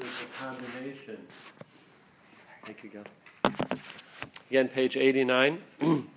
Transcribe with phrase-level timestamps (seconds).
[0.00, 1.18] is a combination.
[2.64, 3.04] Thank you, Gil.
[4.50, 5.58] Again, page 89.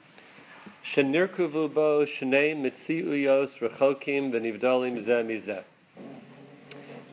[0.86, 5.64] Shenirkuvu bo mitziuyos rechokim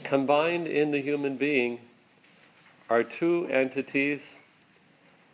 [0.05, 1.81] Combined in the human being
[2.91, 4.21] are two entities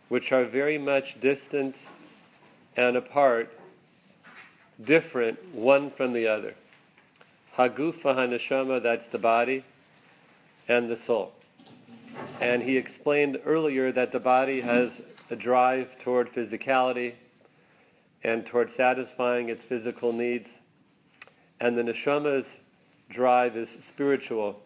[0.07, 1.75] which are very much distant
[2.77, 3.51] and apart,
[4.83, 6.55] different one from the other.
[7.57, 9.65] Hagufa haneshama, that's the body,
[10.69, 11.33] and the soul.
[12.39, 14.91] And he explained earlier that the body has
[15.29, 17.15] a drive toward physicality
[18.23, 20.49] and toward satisfying its physical needs,
[21.59, 22.45] and the neshama's
[23.09, 24.61] drive is spiritual.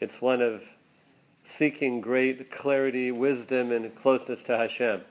[0.00, 0.62] It's one of
[1.56, 5.02] seeking great clarity, wisdom, and closeness to Hashem.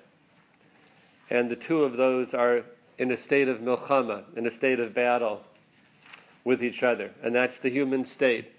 [1.29, 2.63] And the two of those are
[2.97, 5.43] in a state of milchama, in a state of battle
[6.43, 7.11] with each other.
[7.21, 8.51] And that's the human state,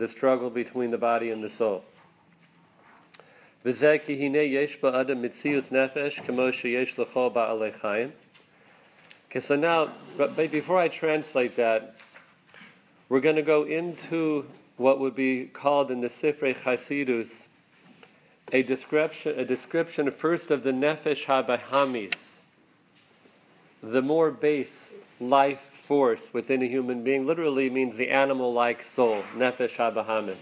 [0.00, 1.84] the struggle between the body and the soul.
[9.30, 11.96] Okay, so now, but before I translate that,
[13.10, 14.46] we're going to go into
[14.78, 17.30] what would be called in the Sifrei Chasidus
[18.52, 22.14] a description, a description first of the Nefesh HaBahamis,
[23.82, 24.68] the more base
[25.20, 30.36] life force within a human being, literally means the animal-like soul, Nefesh HaBahamis.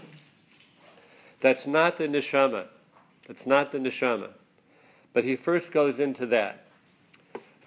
[1.41, 2.67] That's not the Neshama.
[3.27, 4.29] That's not the Neshama.
[5.11, 6.67] But he first goes into that.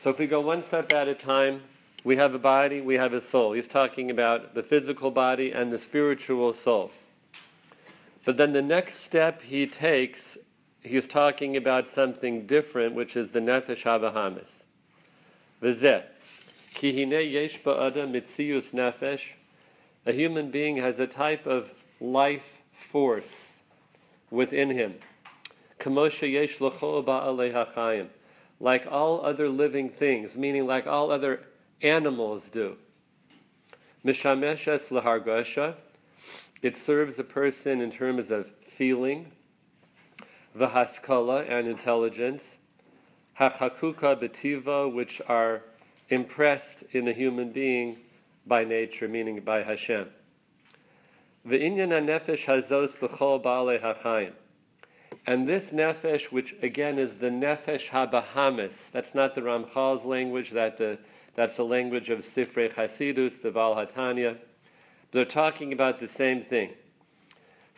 [0.01, 1.63] So if we go one step at a time,
[2.05, 3.51] we have a body, we have a soul.
[3.51, 6.93] He's talking about the physical body and the spiritual soul.
[8.25, 10.39] But then the next step he takes,
[10.85, 14.63] he's talking about something different, which is the nefesh habahamis.
[15.61, 16.05] V'zeh,
[16.75, 19.23] ki yesh ba'ada mitzius nefesh.
[20.05, 23.47] A human being has a type of life force
[24.31, 24.95] within him.
[25.79, 28.09] Kamosha yesh ba'alei
[28.61, 31.41] Like all other living things, meaning like all other
[31.81, 32.77] animals do.
[34.05, 35.75] Mishameshes lahargasha,
[36.63, 39.31] it serves a person in terms of feeling,
[40.57, 42.43] vahaskala and intelligence,
[43.39, 45.63] hachakuka betiva, which are
[46.13, 47.97] impressed in a human being
[48.47, 50.11] by nature, meaning by Hashem.
[51.49, 54.33] Ve'inyan nefesh hazos b'chol ba'alei hachayim.
[55.27, 60.77] And this nefesh, which again is the nefesh habahamis, that's not the Ramchal's language, that
[60.77, 60.99] the
[61.35, 64.37] that's the language of Sifrei Chasidus, the Baal HaTanya.
[65.13, 66.73] They're talking about the same thing.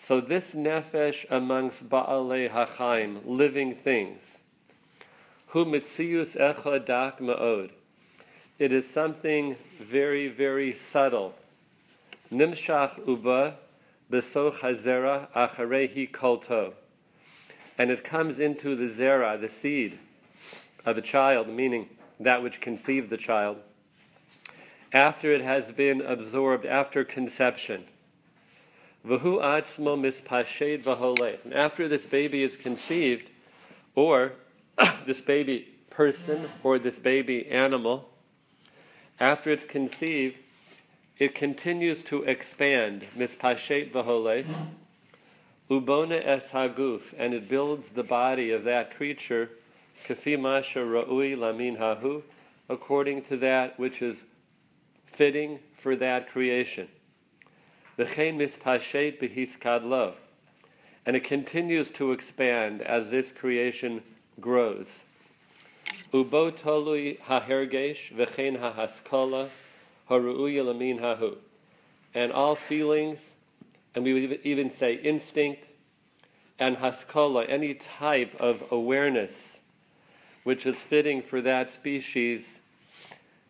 [0.09, 4.19] So this nefesh amongst Baalei Hachaim, living things,
[5.49, 7.71] who mitzius echa dak ma'od.
[8.57, 11.35] It is something very, very subtle.
[12.31, 13.57] Nimshach uba
[14.09, 16.75] besoch hazera acharehi kolto.
[17.77, 19.99] And it comes into the zera, the seed
[20.87, 21.89] of the child, meaning
[22.21, 23.57] that which conceived the child,
[24.93, 27.83] after it has been absorbed, after conception.
[29.05, 31.45] Vahu atzmo mispashed vaholet.
[31.45, 33.29] And after this baby is conceived,
[33.97, 34.35] or
[35.07, 38.14] this baby person, or this baby animal,
[39.21, 40.37] after it's conceived,
[41.19, 44.47] it continues to expand, mispashet vaholet,
[45.71, 49.51] ubona es haguf, and it builds the body of that creature
[50.07, 52.23] kafi masha ra'ui lamin hahu,
[52.69, 54.19] according to that which is
[55.07, 56.89] fitting for that creation.
[57.99, 60.15] V'chein mispashet behiskadlo.
[61.07, 64.03] And it continues to expand as this creation
[64.41, 64.89] grows.
[66.15, 69.49] Ubo tolui hahergesh v'chein hahaskola
[70.09, 71.37] haru'uya hahu.
[72.15, 73.19] And all feelings,
[73.97, 75.67] and we would even say instinct,
[76.57, 79.33] and haskola, any type of awareness
[80.45, 82.45] which is fitting for that species,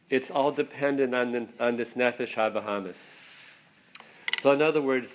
[0.09, 2.95] it's all dependent on, the, on this nefesh habahamis.
[4.41, 5.09] So, in other words,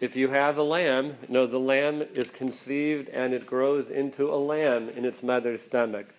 [0.00, 4.32] if you have a lamb, you know, the lamb is conceived and it grows into
[4.32, 6.14] a lamb in its mother's stomach.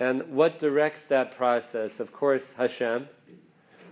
[0.00, 2.00] And what directs that process?
[2.00, 3.08] Of course, Hashem.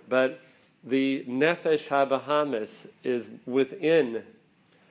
[0.08, 0.40] But
[0.82, 2.70] the nefesh habahamis
[3.04, 4.22] is within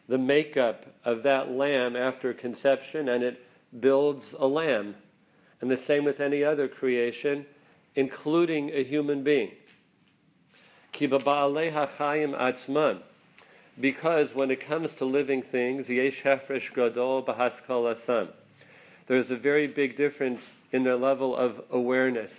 [0.07, 3.45] the makeup of that lamb after conception, and it
[3.79, 4.95] builds a lamb.
[5.61, 7.45] And the same with any other creation,
[7.95, 9.51] including a human being.
[13.81, 18.29] Because when it comes to living things, yesh hefresh gadol bahaskal asam.
[19.07, 22.31] There's a very big difference in their level of awareness.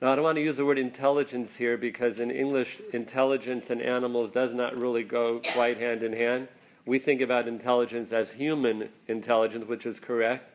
[0.00, 3.80] Now, I don't want to use the word intelligence here because in English, intelligence and
[3.80, 6.48] animals does not really go quite hand in hand.
[6.84, 10.50] we think about intelligence as human intelligence, which is correct.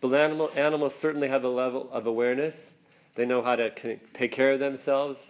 [0.00, 2.54] But animal, animals certainly have a level of awareness.
[3.16, 3.70] They know how to
[4.14, 5.20] take care of themselves.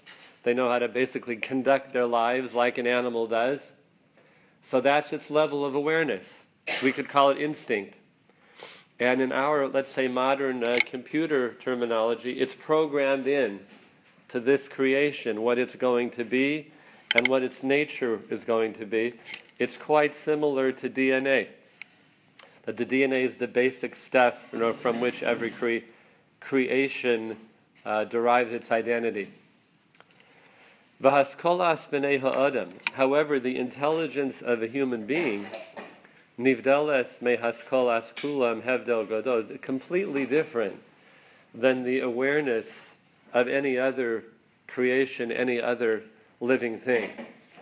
[0.43, 3.61] They know how to basically conduct their lives like an animal does.
[4.71, 6.27] So that's its level of awareness.
[6.83, 7.97] We could call it instinct.
[9.01, 13.61] And in our, let's say, modern uh, computer terminology, it's programmed in
[14.29, 16.71] to this creation, what it's going to be
[17.15, 19.15] and what its nature is going to be.
[19.59, 21.49] It's quite similar to DNA.
[22.67, 25.87] That the DNA is the basic stuff you know, from which every cre-
[26.41, 27.39] creation
[27.87, 29.31] uh, derives its identity.
[32.93, 35.47] However, the intelligence of a human being
[36.41, 40.81] Nivdeles me haskolas kulam hevdel godos, completely different
[41.55, 42.67] than the awareness
[43.35, 44.25] of any other
[44.67, 46.03] creation, any other
[46.41, 47.11] living thing.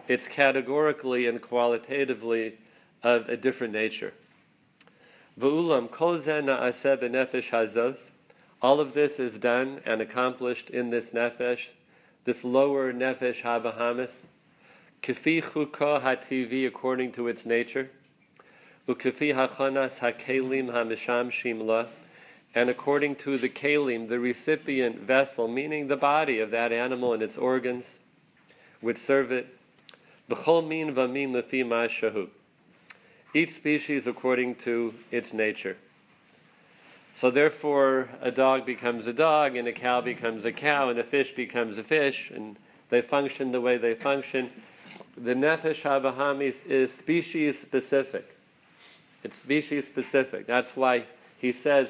[0.07, 2.57] It's categorically and qualitatively
[3.03, 4.15] of a different nature.
[5.41, 7.97] V'ulam kol nefesh hazos.
[8.63, 11.67] All of this is done and accomplished in this nefesh,
[12.25, 14.13] this lower nefesh habahamis,
[15.03, 17.91] kifi chuko hativi according to its nature.
[18.89, 21.89] Ukafi hachanas hakelim hamisham shimla,
[22.55, 27.23] and according to the kalim, the recipient vessel, meaning the body of that animal and
[27.23, 27.85] its organs,
[28.81, 29.59] would serve it.
[30.31, 32.29] B'chol min v'min lefi ma'ashahu.
[33.35, 35.77] Each species according to its nature.
[37.15, 41.05] So therefore, a dog becomes a dog, and a cow becomes a cow, and a
[41.05, 42.57] fish becomes a fish, and
[42.89, 44.51] they function the way they function.
[45.15, 48.38] The nefesh habahamis is species specific.
[49.23, 50.47] It's species specific.
[50.47, 51.05] That's why
[51.39, 51.89] he says,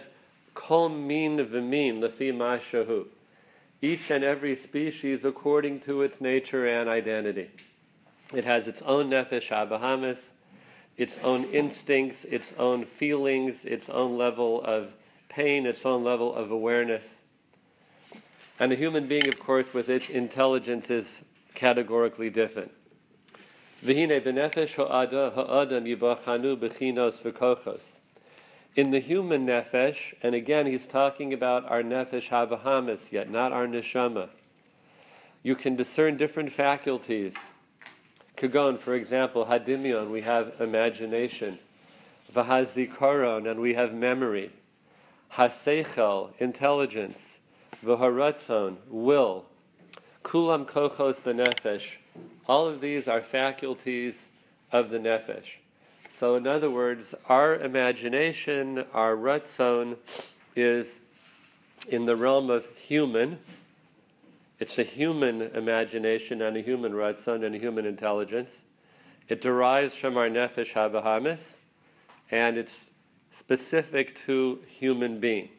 [0.54, 3.06] Kol min v'min lefi mashahu.
[3.80, 7.50] Each and every species according to its nature and identity.
[8.34, 10.18] It has its own nefesh abahamis,
[10.96, 14.92] its own instincts, its own feelings, its own level of
[15.28, 17.04] pain, its own level of awareness.
[18.58, 21.06] And a human being, of course, with its intelligence is
[21.54, 22.72] categorically different.
[23.80, 24.02] In the
[29.00, 34.30] human nefesh, and again he's talking about our nefesh havahamis yet, not our neshama.
[35.44, 37.34] You can discern different faculties.
[38.36, 41.60] Kagon, for example, hadimion, we have imagination.
[42.34, 44.50] V'hazikaron, and we have memory.
[45.34, 47.20] Hasechel, intelligence.
[47.84, 49.44] V'haratzon, will.
[50.24, 51.98] Kulam kochos b'nefesh,
[52.46, 54.22] all of these are faculties
[54.72, 55.56] of the nefesh.
[56.18, 59.96] So, in other words, our imagination, our ratzon,
[60.56, 60.88] is
[61.88, 63.38] in the realm of human.
[64.58, 68.50] It's a human imagination and a human ratzon and a human intelligence.
[69.28, 71.40] It derives from our nefesh habahamis,
[72.30, 72.86] and it's
[73.38, 75.50] specific to human being.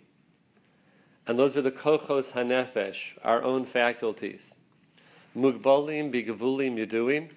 [1.25, 4.41] And those are the kochos hanefesh, our own faculties.
[5.39, 7.29] Mugbalim bigavulim yuduim,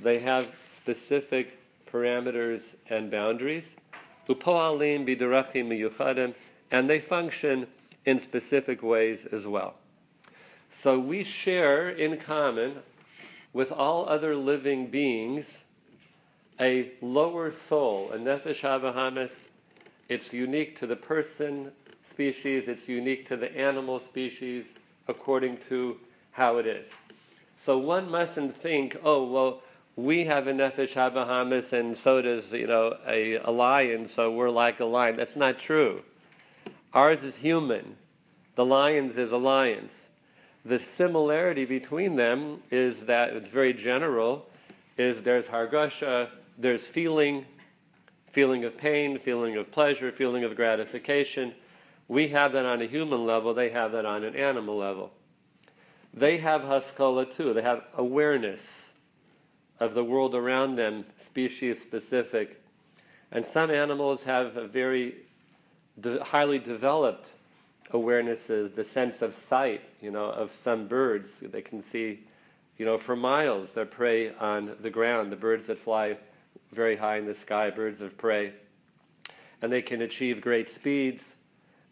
[0.00, 1.58] they have specific
[1.90, 3.74] parameters and boundaries.
[4.28, 6.34] Upoalim bidarachim miyuchadim,
[6.70, 7.66] and they function
[8.06, 9.74] in specific ways as well.
[10.82, 12.78] So we share in common
[13.52, 15.46] with all other living beings
[16.58, 19.32] a lower soul, a nefesh habahamis.
[20.08, 21.72] It's unique to the person
[22.10, 24.64] species, it's unique to the animal species
[25.08, 25.98] according to
[26.32, 26.86] how it is.
[27.64, 29.62] So one mustn't think, oh, well,
[29.94, 34.50] we have a nefesh habahamis and so does, you know, a, a lion, so we're
[34.50, 35.16] like a lion.
[35.16, 36.02] That's not true.
[36.92, 37.96] Ours is human.
[38.56, 39.92] The lion's is a lion's.
[40.64, 44.48] The similarity between them is that it's very general,
[44.98, 47.46] is there's hargasha, there's feeling,
[48.32, 51.54] feeling of pain, feeling of pleasure, feeling of gratification.
[52.08, 55.12] We have that on a human level, they have that on an animal level
[56.14, 57.54] they have haskalah too.
[57.54, 58.60] They have awareness
[59.80, 62.60] of the world around them, species specific.
[63.30, 65.16] And some animals have a very
[66.00, 67.28] de- highly developed
[67.92, 71.28] awarenesses, the sense of sight, you know, of some birds.
[71.40, 72.20] They can see,
[72.78, 76.16] you know, for miles their prey on the ground, the birds that fly
[76.72, 78.52] very high in the sky, birds of prey.
[79.60, 81.22] And they can achieve great speeds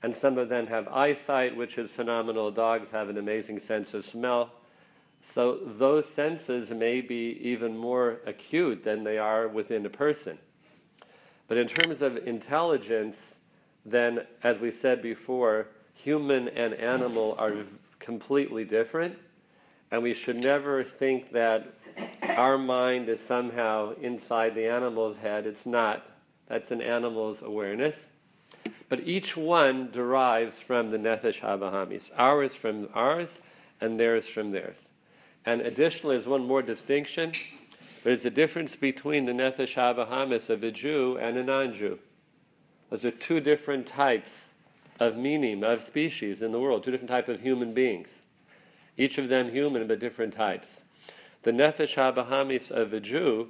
[0.03, 2.51] and some of them have eyesight, which is phenomenal.
[2.51, 4.51] Dogs have an amazing sense of smell.
[5.35, 10.39] So those senses may be even more acute than they are within a person.
[11.49, 13.17] But in terms of intelligence,
[13.85, 17.55] then, as we said before, human and animal are
[17.99, 19.19] completely different.
[19.91, 21.75] And we should never think that
[22.37, 25.47] our mind is somehow inside the animal's head.
[25.47, 26.07] It's not.
[26.49, 27.97] That's an animal's awareness.
[28.89, 32.11] But each one derives from the Nefesh HaBahamis.
[32.17, 33.29] Ours from ours,
[33.81, 34.77] and theirs from theirs.
[35.47, 37.33] And additionally, there's one more distinction.
[38.05, 41.99] There's a difference between the Nefesh HaBahamis of a Jew and a non Jew.
[42.91, 44.31] Those are two different types
[44.99, 48.09] of meaning, of species in the world, two different types of human beings.
[48.97, 50.69] Each of them human, but different types.
[51.43, 53.49] The Nefesh HaBahamis of a Jew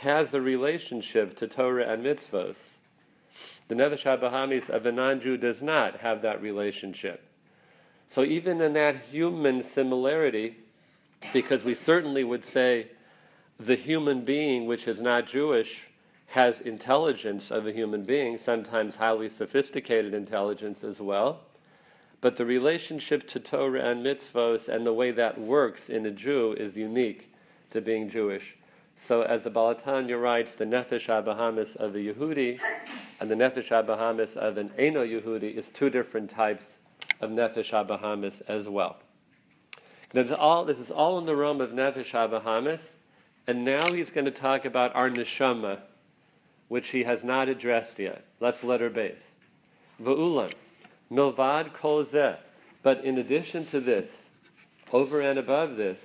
[0.00, 2.56] has a relationship to Torah and mitzvos.
[3.68, 7.22] The Nefesh HaBahamis of a non-Jew does not have that relationship.
[8.08, 10.56] So even in that human similarity,
[11.32, 12.88] because we certainly would say
[13.58, 15.86] the human being which is not Jewish
[16.28, 21.40] has intelligence of a human being, sometimes highly sophisticated intelligence as well.
[22.20, 26.52] But the relationship to Torah and mitzvos and the way that works in a Jew
[26.52, 27.32] is unique
[27.70, 28.56] to being Jewish.
[28.98, 32.58] So, as the Baal HaTanya writes, the Nefesh HaBahamis of a Yehudi
[33.20, 36.64] and the Nefesh HaBahamis of an Eno Yehudi is two different types
[37.20, 38.96] of Nefesh HaBahamis as well.
[40.12, 42.80] This is, all, this is all in the realm of Nefesh HaBahamis,
[43.46, 45.80] and now he's going to talk about our Neshama,
[46.68, 48.24] which he has not addressed yet.
[48.40, 49.22] Let's let her base.
[50.02, 50.52] Va'ulam,
[51.12, 52.36] milvad kol zeh.
[52.82, 54.10] But in addition to this,
[54.92, 55.98] over and above this,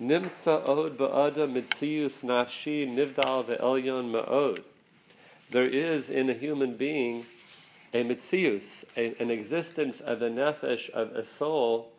[0.00, 4.62] nimsa od ba'ada mitzius nafshi nivdal ve'elyon ma'od.
[5.50, 7.26] There is in a human being
[7.92, 11.92] a mitzius, a, an existence of a nefesh, of a soul,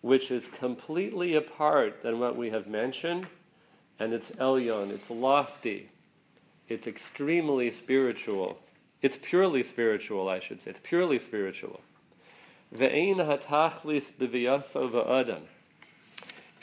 [0.00, 3.26] which is completely apart than what we have mentioned,
[3.98, 5.90] and it's elyon, it's lofty,
[6.68, 8.58] it's extremely spiritual.
[9.02, 10.72] It's purely spiritual, I should say.
[10.72, 11.80] It's purely spiritual.
[12.74, 15.42] Ve'ein hatachlis b'viyaso v'adam.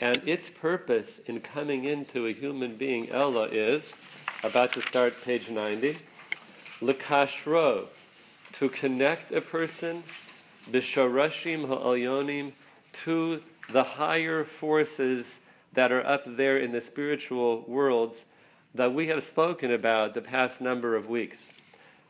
[0.00, 3.92] And its purpose in coming into a human being, Ella, is,
[4.44, 5.96] about to start page 90,
[6.80, 7.86] lekashro,
[8.52, 10.04] to connect a person,
[10.70, 12.52] b'sharashim ha'alyonim,
[13.04, 15.26] to the higher forces
[15.72, 18.20] that are up there in the spiritual worlds
[18.74, 21.38] that we have spoken about the past number of weeks,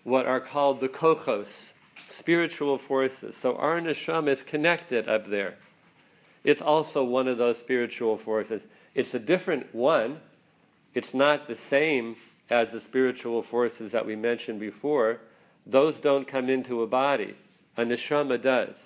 [0.04, 1.72] what are called the kochos,
[2.10, 3.36] spiritual forces.
[3.36, 5.56] So our neshama is connected up there.
[6.48, 8.62] It's also one of those spiritual forces.
[8.94, 10.20] It's a different one.
[10.94, 12.16] It's not the same
[12.48, 15.20] as the spiritual forces that we mentioned before.
[15.66, 17.34] Those don't come into a body.
[17.76, 18.76] A neshama does.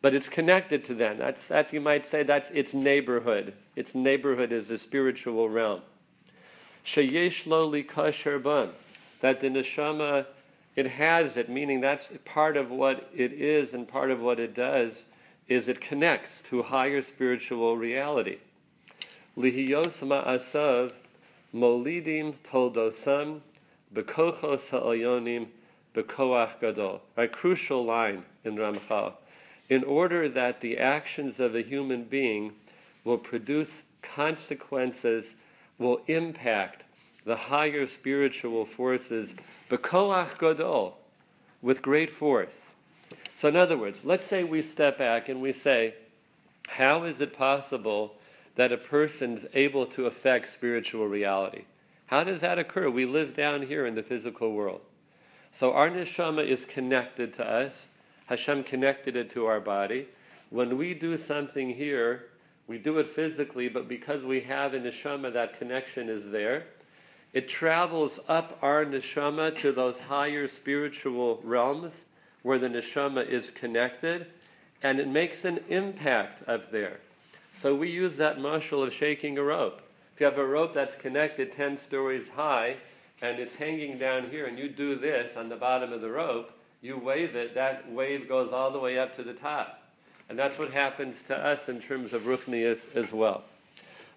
[0.00, 1.18] But it's connected to them.
[1.18, 3.52] That's, that you might say that's its neighborhood.
[3.74, 5.82] Its neighborhood is the spiritual realm.
[6.82, 8.70] Sheyesh lo likasher bam.
[9.20, 10.24] That the neshama,
[10.74, 14.54] it has it, meaning that's part of what it is and part of what it
[14.54, 14.94] does,
[15.48, 18.38] is it connects to higher spiritual reality.
[19.36, 20.92] Lihiyos ma'asav
[21.54, 23.40] molidim toldosam
[23.94, 25.46] bekochos ha'oyonim
[25.94, 27.02] bekoach gadol.
[27.16, 29.14] A crucial line in Ramchal.
[29.68, 32.52] In order that the actions of a human being
[33.04, 33.70] will produce
[34.02, 35.24] consequences
[35.78, 36.82] will impact
[37.24, 39.30] the higher spiritual forces,
[39.68, 40.96] bekoach gadol,
[41.60, 42.65] with great force.
[43.38, 45.94] So, in other words, let's say we step back and we say,
[46.68, 48.14] how is it possible
[48.54, 51.64] that a person's able to affect spiritual reality?
[52.06, 52.88] How does that occur?
[52.88, 54.80] We live down here in the physical world.
[55.52, 57.86] So our neshama is connected to us.
[58.26, 60.08] Hashem connected it to our body.
[60.48, 62.26] When we do something here,
[62.66, 66.64] we do it physically, but because we have a neshama, that connection is there.
[67.32, 71.92] It travels up our neshama to those higher spiritual realms
[72.46, 74.24] where the neshama is connected,
[74.80, 77.00] and it makes an impact up there.
[77.60, 79.82] So we use that muscle of shaking a rope.
[80.14, 82.76] If you have a rope that's connected 10 stories high
[83.20, 86.52] and it's hanging down here, and you do this on the bottom of the rope,
[86.82, 89.82] you wave it, that wave goes all the way up to the top.
[90.28, 93.42] And that's what happens to us in terms of Ruchnias as well.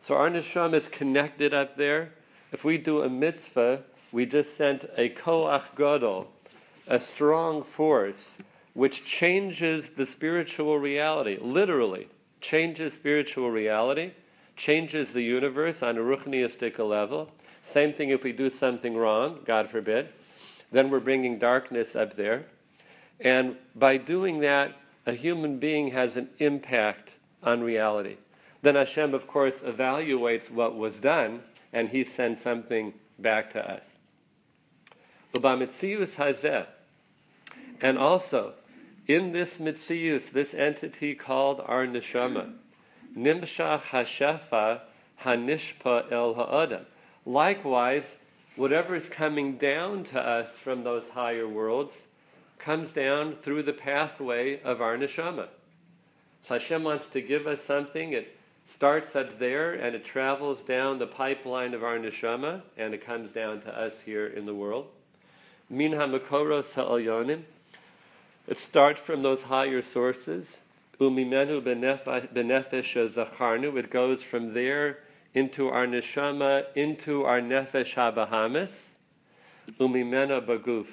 [0.04, 2.12] So our neshama is connected up there.
[2.52, 3.82] If we do a mitzvah,
[4.12, 6.28] we just sent a koach gadol,
[6.90, 8.30] a strong force,
[8.74, 12.08] which changes the spiritual reality, literally
[12.42, 14.12] changes spiritual reality,
[14.56, 17.30] changes the universe on a ruchniistic level.
[17.72, 20.10] Same thing if we do something wrong, God forbid,
[20.72, 22.46] then we're bringing darkness up there.
[23.20, 27.12] And by doing that, a human being has an impact
[27.44, 28.18] on reality.
[28.62, 31.42] Then Hashem, of course, evaluates what was done
[31.72, 33.84] and he sends something back to us.
[36.16, 36.66] hazeh.
[37.82, 38.54] And also,
[39.08, 42.54] in this mitzius, this entity called our neshama,
[43.18, 44.82] nimshach hashefa
[45.24, 46.86] hanishpa el ha'adam.
[47.26, 48.04] Likewise,
[48.56, 51.94] whatever is coming down to us from those higher worlds
[52.58, 55.48] comes down through the pathway of our neshama.
[56.46, 58.14] So Hashem wants to give us something.
[58.14, 58.36] It
[58.72, 63.32] starts up there and it travels down the pipeline of our neshama and it comes
[63.32, 64.88] down to us here in the world.
[65.70, 67.44] Min ha'makoros ha'alyonim.
[68.50, 70.58] It starts from those higher sources.
[71.00, 73.78] Umimenu benefesh zacharnu.
[73.78, 74.98] It goes from there
[75.36, 78.72] into our neshama, into our nefesh habahamis.
[79.80, 80.88] Umimena baguf.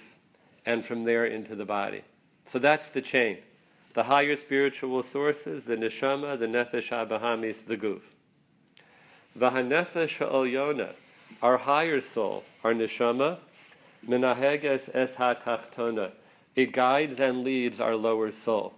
[0.66, 2.02] And from there into the body.
[2.46, 3.38] So that's the chain.
[3.94, 8.02] The higher spiritual sources, the neshama, the nefesh habahamis, the guf.
[9.38, 10.90] Vahanefesh ha'olyona.
[11.40, 13.38] Our higher soul, our neshama,
[14.06, 16.10] menaheges es ha'tachtona
[16.56, 18.74] it guides and leads our lower soul.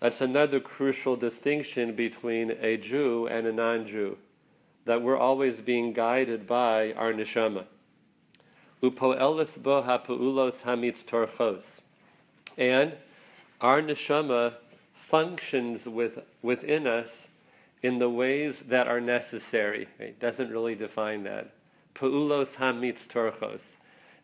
[0.00, 4.18] That's another crucial distinction between a Jew and a non Jew,
[4.84, 7.66] that we're always being guided by our neshama.
[12.58, 12.92] And
[13.60, 14.54] our neshama
[14.94, 17.08] functions with, within us
[17.80, 19.86] in the ways that are necessary.
[20.00, 21.52] It doesn't really define that.
[21.94, 23.60] Pu'ulos hamitz torchos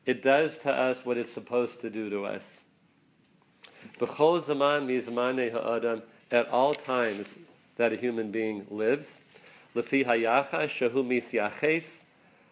[0.06, 2.42] it does to us what it's supposed to do to us.
[3.98, 4.88] B'chol zaman
[5.50, 7.26] ha'adam, at all times
[7.76, 9.06] that a human being lives,
[9.74, 11.84] lefi hayacha shehu misyaches,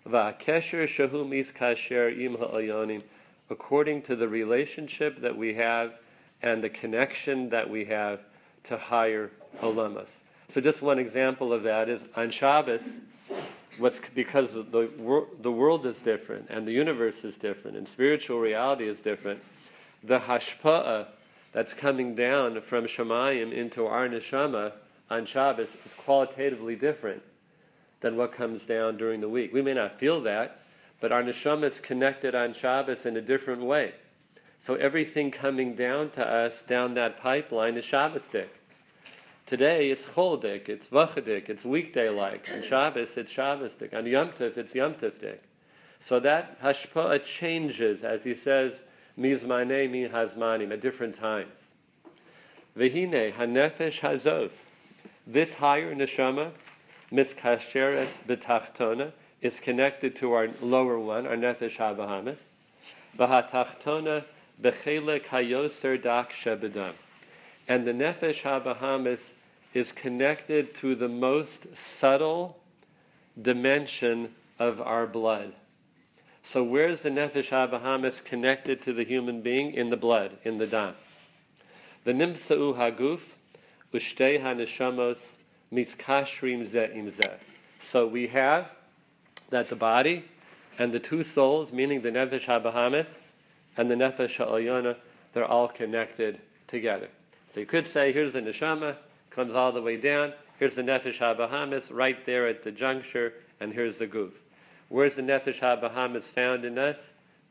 [0.07, 3.03] va'kesher shehu miskasher im ha'ayonim,
[3.51, 5.95] according to the relationship that we have
[6.43, 8.21] and the connection that we have
[8.65, 10.09] to higher olamas.
[10.53, 12.83] So just one example of that is on Shabbos,
[13.79, 18.41] what's because the wor- the world is different and the universe is different and spiritual
[18.41, 19.43] reality is different.
[20.03, 21.07] The hashpa'ah
[21.53, 24.73] that's coming down from Shemayim into our neshama
[25.11, 27.23] on Shabbos is qualitatively different
[28.01, 29.53] than what comes down during the week.
[29.53, 30.61] We may not feel that,
[31.01, 33.95] but our neshama is connected on Shabbos in a different way.
[34.67, 38.49] So everything coming down to us down that pipeline is Shabbosdik.
[39.47, 42.51] Today it's Choldik, it's Vachadik, it's weekday like.
[42.53, 43.95] On Shabbos it's Shabbosdik.
[43.95, 45.39] On Yom Tov it's Yom Tovdik.
[46.01, 48.73] So that hashpa'ah changes, as he says,
[49.17, 51.53] mizmane mi hazmanim, at different times.
[52.77, 54.51] Vehine hanefesh hazos.
[55.29, 56.51] This higher neshama,
[57.13, 62.39] miskasheres betachtona, is connected to our lower one, our nefesh habahamis.
[63.17, 64.25] V'hatachtona
[64.61, 66.95] bechelek hayoser dak shebedam.
[67.69, 69.21] And the nefesh habahamis
[69.77, 71.67] is connected to the most
[72.01, 72.57] subtle
[73.41, 75.53] dimension of our blood.
[76.43, 79.75] So where's the nefesh habahamis connected to the human being?
[79.75, 80.95] In the blood, in the dam.
[82.05, 83.21] The nimsa'u haguf
[83.93, 85.19] ushtei haneshamos
[85.71, 87.29] mitkashrim ze im ze.
[87.83, 88.71] So we have
[89.51, 90.25] that the body
[90.79, 93.09] and the two souls, meaning the nefesh habahamis
[93.77, 94.97] and the nefesh ha'olyona,
[95.35, 97.09] they're all connected together.
[97.53, 98.97] So you could say, here's the neshama,
[99.37, 100.33] comes all the way down.
[100.59, 104.33] Here's the Nefesh HaBahamis right there at the juncture, and here's the goof.
[104.89, 106.97] Where's the Nefesh HaBahamis found in us?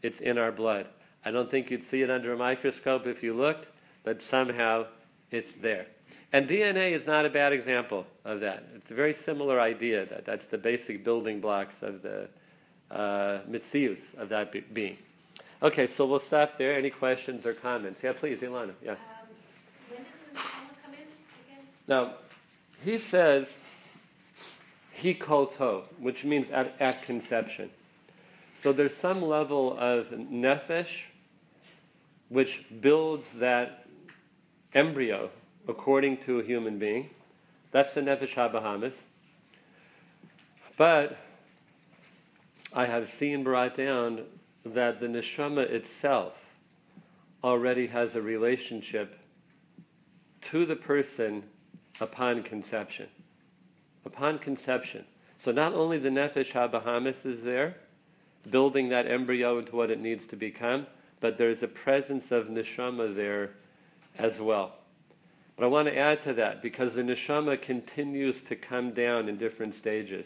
[0.02, 0.88] It's in our blood.
[1.24, 3.68] I don't think you'd see it under a microscope if you looked,
[4.04, 4.88] but somehow
[5.32, 5.86] it's there.
[6.34, 8.66] And DNA is not a bad example of that.
[8.76, 10.06] It's a very similar idea.
[10.06, 12.28] That that's the basic building blocks of the
[12.92, 14.98] uh, mitzius of that be- being.
[15.64, 16.74] Okay, so we'll stop there.
[16.74, 18.02] Any questions or comments?
[18.04, 18.74] Yeah, please, Ilana.
[18.84, 18.92] Yeah.
[18.92, 18.98] Um,
[19.90, 21.66] when does the neshama come in again?
[21.88, 22.16] Now,
[22.84, 23.48] he says
[24.92, 27.70] he koto, which means at, at conception.
[28.64, 30.88] So there's some level of nefesh
[32.30, 33.86] which builds that
[34.74, 35.30] embryo
[35.68, 37.10] according to a human being.
[37.72, 38.94] That's the nefesh habahamis.
[40.78, 41.18] But
[42.74, 44.24] I have seen brought down
[44.66, 46.34] that the neshama itself
[47.44, 49.20] already has a relationship
[50.42, 51.44] to the person
[52.00, 53.08] upon conception.
[54.06, 55.06] Upon conception.
[55.40, 57.78] So not only the nefesh habahamis is there,
[58.50, 60.88] building that embryo into what it needs to become,
[61.20, 63.52] but there's a presence of neshama there
[64.18, 64.74] as well.
[65.56, 69.38] But I want to add to that because the neshama continues to come down in
[69.38, 70.26] different stages.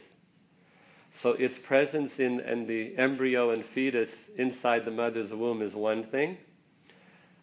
[1.21, 6.03] So its presence in, in the embryo and fetus inside the mother's womb is one
[6.03, 6.37] thing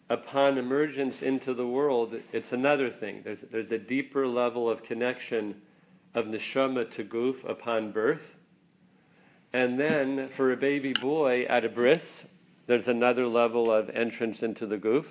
[0.09, 3.21] upon emergence into the world, it's another thing.
[3.23, 5.61] There's, there's a deeper level of connection
[6.13, 8.35] of neshama to guf upon birth.
[9.53, 12.03] And then for a baby boy at a bris,
[12.67, 15.05] there's another level of entrance into the guf.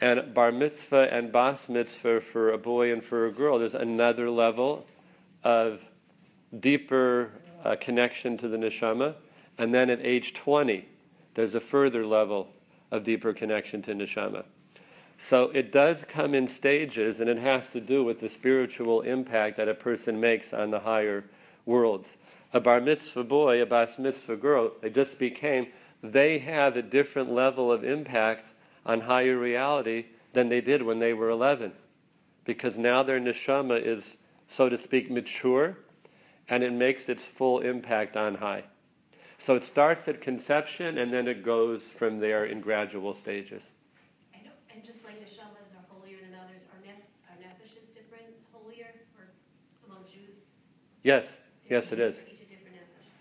[0.00, 4.30] And bar mitzvah and bas mitzvah for a boy and for a girl, there's another
[4.30, 4.86] level
[5.42, 5.80] of
[6.58, 7.32] deeper
[7.64, 9.14] uh, connection to the neshama,
[9.58, 10.86] and then at age 20,
[11.34, 12.48] there's a further level
[12.90, 14.44] of deeper connection to neshama.
[15.28, 19.56] So it does come in stages, and it has to do with the spiritual impact
[19.56, 21.24] that a person makes on the higher
[21.66, 22.08] worlds.
[22.52, 25.66] A bar mitzvah boy, a bas mitzvah girl, they just became,
[26.02, 28.46] they have a different level of impact
[28.86, 31.72] on higher reality than they did when they were 11.
[32.44, 34.02] Because now their neshama is,
[34.48, 35.76] so to speak, mature,
[36.48, 38.64] and it makes its full impact on high.
[39.48, 43.62] So it starts at conception, and then it goes from there in gradual stages.
[44.34, 46.96] I know, and just like the shamas are holier than others, are nef,
[47.40, 48.92] nefesh is different, holier,
[49.86, 50.36] among Jews?
[51.02, 51.24] Yes,
[51.70, 52.14] yes, it is.
[52.30, 52.76] Each a different.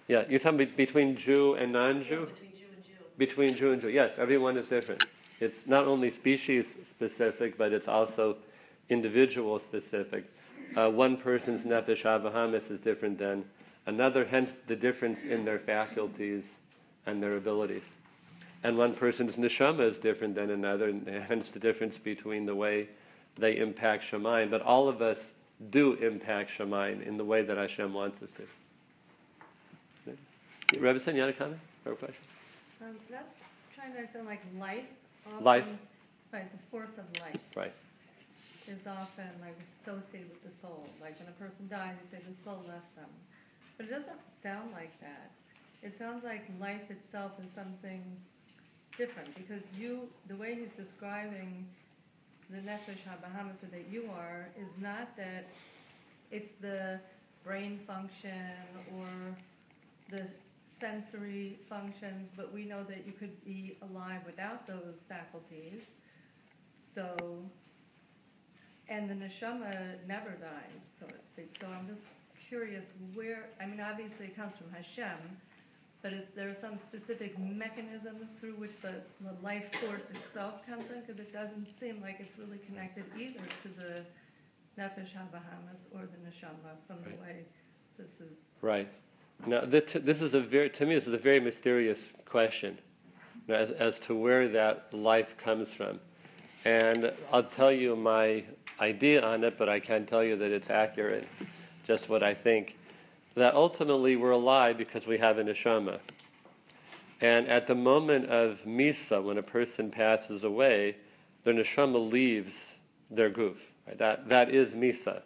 [0.09, 2.25] Yeah, you're talking be- between Jew and non-Jew.
[2.25, 2.91] Between Jew and Jew.
[3.17, 5.05] Between Jew and Jew, yes, everyone is different.
[5.39, 8.35] It's not only species specific, but it's also
[8.89, 10.25] individual specific.
[10.75, 13.45] Uh, one person's nefesh avahamis is different than
[13.87, 16.43] another, hence the difference in their faculties
[17.07, 17.81] and their abilities.
[18.63, 22.89] And one person's neshama is different than another, and hence the difference between the way
[23.37, 24.51] they impact Shemaim.
[24.51, 25.17] But all of us
[25.71, 28.43] do impact Shemaim in the way that Hashem wants us to.
[30.73, 32.23] Rebbe, you had a comment or a question?
[32.81, 33.31] Um, that's
[33.73, 34.83] trying to understand, like life.
[35.27, 35.67] Often, Life.
[36.33, 37.73] Right, the force of life Right.
[38.67, 40.87] is often like associated with the soul.
[41.01, 43.07] Like when a person dies, they say the soul left them,
[43.77, 45.31] but it doesn't sound like that.
[45.83, 48.03] It sounds like life itself is something
[48.97, 51.67] different because you, the way he's describing
[52.49, 55.47] the nefesh habahamis or that you are, is not that
[56.31, 56.99] it's the
[57.43, 58.55] brain function
[58.97, 59.05] or
[60.09, 60.23] the
[60.79, 65.81] sensory functions, but we know that you could be alive without those faculties.
[66.95, 67.15] So,
[68.89, 71.55] and the neshama never dies, so to speak.
[71.59, 72.07] So I'm just
[72.47, 75.17] curious where, I mean, obviously it comes from Hashem,
[76.01, 81.01] but is there some specific mechanism through which the, the life force itself comes in?
[81.01, 84.01] Because it doesn't seem like it's really connected either to the
[84.81, 87.21] nefesh habahamas or the neshama from the Right.
[87.21, 87.35] way
[87.97, 88.37] this is.
[88.61, 88.87] Right.
[89.45, 92.77] Now, this, this is a very, to me, this is a very mysterious question
[93.49, 95.99] as, as to where that life comes from.
[96.65, 98.43] And I'll tell you my
[98.79, 101.27] idea on it, but I can't tell you that it's accurate,
[101.87, 102.75] just what I think.
[103.35, 105.99] That ultimately we're alive because we have a neshama.
[107.21, 110.97] And at the moment of misa, when a person passes away,
[111.43, 112.53] their neshama leaves
[113.09, 113.57] their goof.
[113.87, 113.97] Right?
[113.97, 115.21] That, that is misa.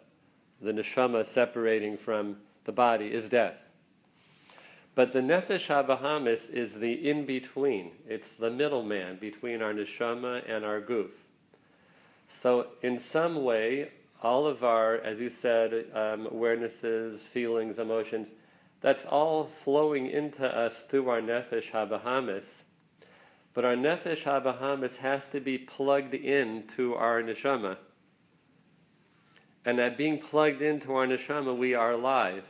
[0.60, 3.56] The neshama separating from the body is death.
[4.94, 7.92] But the nefesh habahamis is the in between.
[8.06, 11.10] It's the middleman between our neshama and our goof.
[12.40, 13.90] So, in some way,
[14.22, 18.28] all of our, as you said, um, awarenesses, feelings, emotions,
[18.80, 22.44] that's all flowing into us through our nefesh habahamis.
[23.54, 27.76] But our nefesh habahamis has to be plugged in to our neshama.
[29.64, 32.44] And that being plugged into our neshama, we are alive.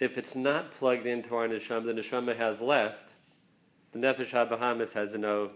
[0.00, 3.10] If it's not plugged into our neshama, the neshama has left,
[3.92, 5.50] the nefesh habahamis has no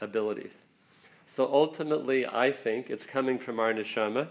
[0.00, 0.52] abilities.
[1.36, 4.28] So ultimately, I think it's coming from our neshama.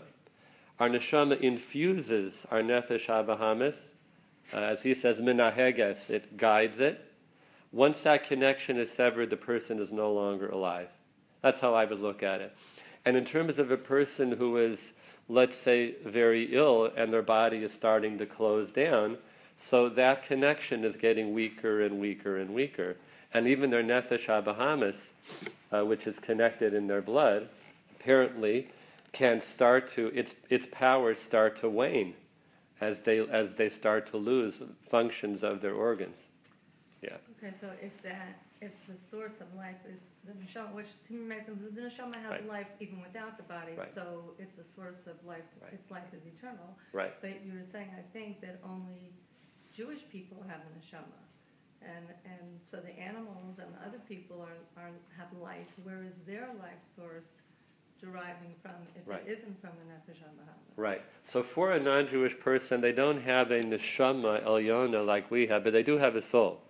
[0.80, 3.76] Our neshama infuses our nefesh habahamis.
[4.54, 7.06] Uh, as he says, minaheges, it guides it.
[7.72, 10.88] Once that connection is severed, the person is no longer alive.
[11.42, 12.56] That's how I would look at it.
[13.06, 14.80] And in terms of a person who is,
[15.28, 19.18] let's say, very ill and their body is starting to close down,
[19.70, 22.96] so that connection is getting weaker and weaker and weaker.
[23.34, 24.96] And even their nefesh habahamis,
[25.72, 27.50] uh, which is connected in their blood,
[28.00, 28.70] apparently
[29.12, 32.14] can start to its its powers start to wane
[32.82, 34.56] as they as they start to lose
[34.90, 36.18] functions of their organs.
[37.02, 37.18] Yeah.
[37.38, 41.24] Okay, so if that, if the source of life is the neshama, which to me
[41.24, 42.48] makes sense, the neshama has Right.
[42.48, 43.94] life even without the body, Right.
[43.94, 45.74] so it's a source of life, Right.
[45.74, 46.78] its life is eternal.
[46.92, 47.14] Right.
[47.22, 49.14] But you were saying, I think, that only
[49.74, 51.20] Jewish people have a neshama.
[51.82, 56.16] And, and so the animals and the other people are, are, have life, where is
[56.28, 57.40] their life source
[58.02, 59.22] deriving from, if Right.
[59.26, 60.18] it isn't from the nefesh?
[60.76, 61.02] Right.
[61.26, 65.74] So for a non-Jewish person, they don't have a neshama elyona like we have, but
[65.74, 66.62] they do have a soul.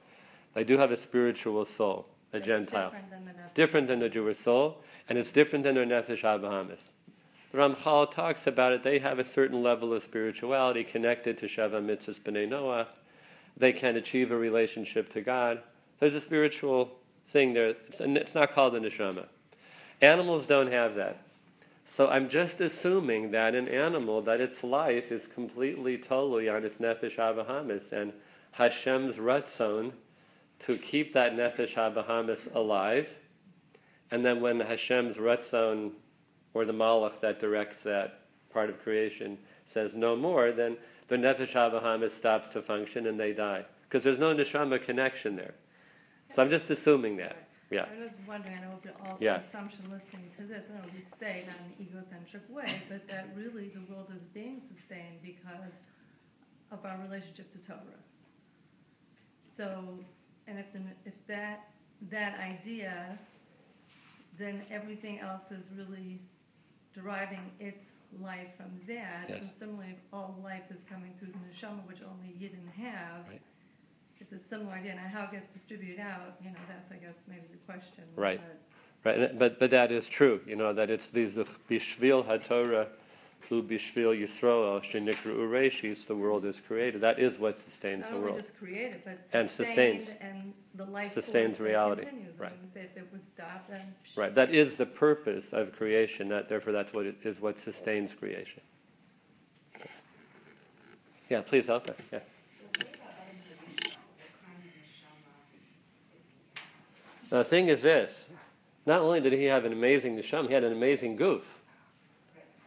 [0.56, 2.90] They do have a spiritual soul, a It's Gentile.
[2.90, 6.22] different than the It's different than the Jewish soul, and it's different than their nefesh
[6.22, 6.80] habahamis.
[7.52, 8.84] The Ramchal talks about it.
[8.84, 12.88] They have a certain level of spirituality connected to Sheva Mitzvahs B'nai Noach.
[13.58, 15.62] They can achieve a relationship to God.
[16.00, 16.92] There's a spiritual
[17.32, 17.70] thing there.
[17.70, 19.26] It's, it's not called a neshama.
[20.02, 21.22] Animals don't have that.
[21.98, 26.80] So I'm just assuming that an animal, that its life is completely totally on its
[26.80, 28.14] nefesh abahamis, and
[28.52, 29.92] Hashem's ratzon
[30.60, 33.10] to keep that nefesh abahamis alive,
[34.12, 35.92] and then when Hashem's ratzon,
[36.54, 39.38] or the malach that directs that part of creation,
[39.74, 40.78] says no more, then
[41.10, 45.56] the nefesh abahamis stops to function and they die because there's no neshama connection there.
[46.36, 47.49] So I'm just assuming that.
[47.70, 47.86] Yeah.
[47.86, 49.38] I'm just wondering, I know all Yeah.
[49.38, 53.30] assumption listening to this, I know we say it in an egocentric way, but that
[53.36, 55.74] really the world is being sustained because
[56.72, 58.04] of our relationship to Torah.
[59.40, 60.00] So,
[60.48, 61.70] and if the, if that,
[62.10, 63.20] that idea,
[64.38, 66.20] then everything else is really
[66.96, 67.84] deriving its
[68.20, 69.26] life from that.
[69.30, 69.42] Yes.
[69.42, 73.28] And similarly, if all life is coming through the neshama, which only Yidden have.
[73.28, 73.42] Right.
[74.32, 77.16] It's a similar idea, and how it gets distributed out, you know, that's, I guess,
[77.28, 78.04] maybe the question.
[78.16, 78.40] Right.
[78.46, 78.56] but-
[79.06, 80.42] Right, but but that is true.
[80.46, 82.88] You know that it's these the bishvil haTorah,
[83.48, 86.06] who bishvil Yisroel shenikru ureshis.
[86.06, 87.00] The world is created.
[87.00, 88.42] That is what sustains Not the oh, only world.
[88.44, 90.10] just created, but And sustains.
[90.20, 92.08] and the life Sustains reality.
[92.38, 92.52] Right.
[92.76, 93.72] If it would stop.
[94.18, 94.36] Right.
[94.36, 96.28] That is the purpose of creation.
[96.28, 97.40] That therefore that's what it is.
[97.40, 98.62] What sustains creation.
[101.30, 101.40] Yeah.
[101.42, 101.96] Please help us.
[102.12, 102.20] Yeah.
[102.20, 105.30] So what about other neshama, what kind of neshama?
[107.30, 108.12] The thing is this:
[108.86, 111.44] not only did he have an amazing neshama, he had an amazing goof.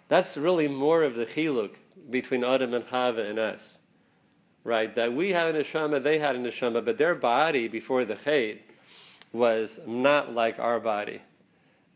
[0.08, 1.74] That's really more of the chiluk
[2.10, 3.60] between Adam and Chava and us,
[4.62, 4.94] right?
[4.94, 8.58] That we have a neshama, they had a neshama, but their body before the chait
[9.32, 11.22] was not like our body,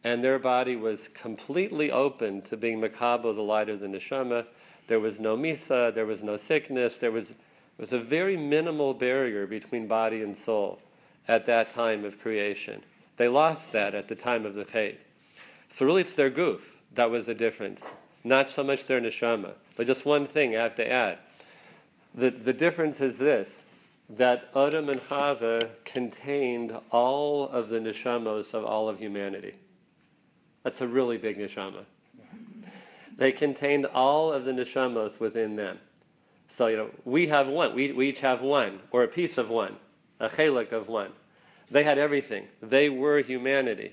[0.03, 4.47] and their body was completely open to being makabo, the light of the neshama.
[4.89, 7.33] There was no misa, there was no sickness, there was
[7.79, 10.81] was a very minimal barrier between body and soul
[11.29, 12.83] at that time of creation.
[13.17, 14.97] They lost that at the time of the chait.
[15.77, 16.61] So really, it's their goof
[16.95, 17.83] that was the difference,
[18.25, 19.53] not so much their neshama.
[19.77, 21.19] But just one thing I have to add:
[22.15, 23.49] the the difference is this:
[24.11, 29.55] that Adam and Chava contained all of the neshamos of all of humanity.
[30.63, 31.85] That's a really big neshama.
[33.17, 35.79] They contained all of the neshamos within them.
[36.57, 37.75] So you know, we have one.
[37.75, 39.77] We we each have one, or a piece of one,
[40.21, 41.13] a chelik of one.
[41.71, 42.47] They had everything.
[42.63, 43.93] They were humanity.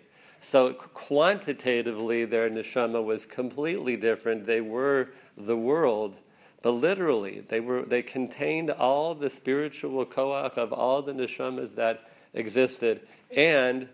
[0.52, 4.46] So quantitatively, their neshama was completely different.
[4.46, 6.18] They were the world,
[6.62, 12.10] but literally, they were they contained all the spiritual koach of all the neshamas that
[12.34, 13.88] existed, and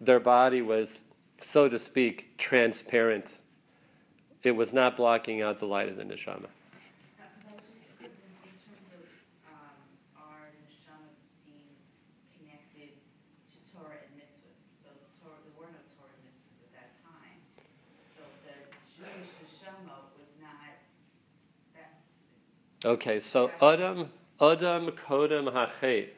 [0.00, 0.88] their body was,
[1.52, 3.26] so to speak, transparent.
[4.42, 6.48] It was not blocking out the light of the neshama.
[6.48, 9.04] Because I was just, because in, in terms of,
[9.52, 9.76] um,
[10.16, 11.12] our neshama
[11.44, 11.76] being
[12.40, 14.88] connected to Torah and mitzvahs, so
[15.20, 17.36] Torah, there were no Torah and mitzvahs at that time.
[18.08, 18.56] So the
[18.96, 20.80] Jewish neshama was not
[21.76, 22.00] that,
[22.82, 24.08] Okay, so Adam,
[24.40, 26.08] Adam Kodem HaChet,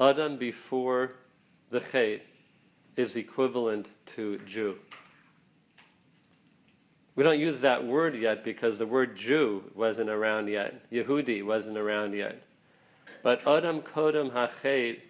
[0.00, 1.12] Adam before
[1.70, 2.22] the Chet
[2.96, 4.78] is equivalent to Jew.
[7.16, 10.90] We don't use that word yet because the word Jew wasn't around yet.
[10.90, 12.42] Yehudi wasn't around yet.
[13.22, 15.00] But Adam Kodem HaChet,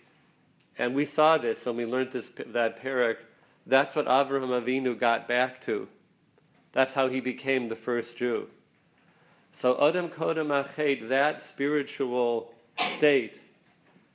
[0.76, 3.18] and we saw this when we learned this, that parak,
[3.64, 5.86] that's what Avraham Avinu got back to.
[6.72, 8.48] That's how he became the first Jew.
[9.60, 12.52] So Adam Kodem Achet, that spiritual
[12.96, 13.32] state,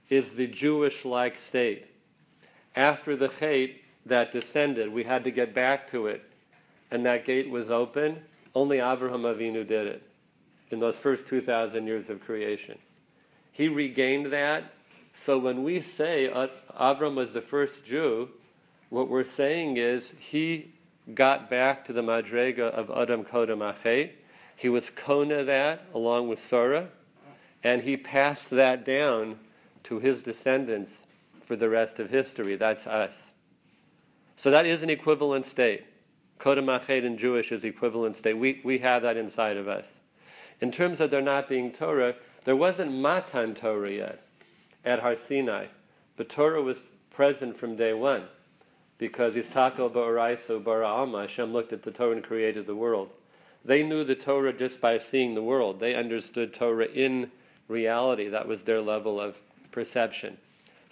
[0.09, 1.87] is the Jewish-like state.
[2.75, 3.71] After the Chet
[4.05, 6.23] that descended, we had to get back to it,
[6.91, 8.21] and that gate was open.
[8.55, 10.03] Only Avraham Avinu did it
[10.71, 12.77] in those first 2,000 years of creation.
[13.51, 14.63] He regained that.
[15.25, 16.31] So when we say
[16.79, 18.29] Avram was the first Jew,
[18.89, 20.71] what we're saying is he
[21.13, 24.11] got back to the Madrega of Adam Kodem Achet.
[24.55, 26.89] He was Kona that along with Sarah,
[27.63, 29.39] and he passed that down
[29.83, 30.93] to his descendants
[31.45, 32.55] for the rest of history.
[32.55, 33.13] That's us.
[34.37, 35.85] So that is an equivalent state.
[36.39, 38.37] Kodem Achet in Jewish is equivalent state.
[38.37, 39.85] We, we have that inside of us.
[40.59, 44.27] In terms of there not being Torah, there wasn't Matan Torah yet
[44.83, 45.67] at Har Sinai,
[46.17, 48.23] but Torah was present from day one
[48.97, 53.09] because Istako Ba'araiso Bara Alma, Hashem looked at the Torah and created the world.
[53.65, 55.79] They knew the Torah just by seeing the world.
[55.79, 57.31] They understood Torah in
[57.67, 58.27] reality.
[58.27, 59.35] That was their level of
[59.71, 60.37] perception.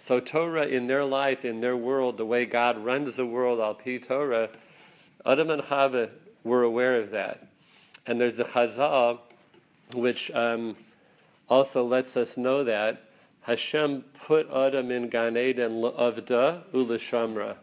[0.04, 3.74] So Torah in their life, in their world, the way God runs the world, al
[3.74, 4.48] pi Torah,
[5.24, 6.10] Adam and Chava
[6.44, 7.46] were aware of that.
[8.06, 9.20] And there's a Chazal
[9.94, 10.76] which um,
[11.48, 13.02] also lets us know that
[13.42, 17.56] Hashem put Adam in Gan Eden avda u'lashamra.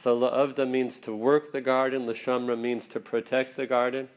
[0.00, 4.08] So la'avda means to work the garden, l'shamra means to protect the garden.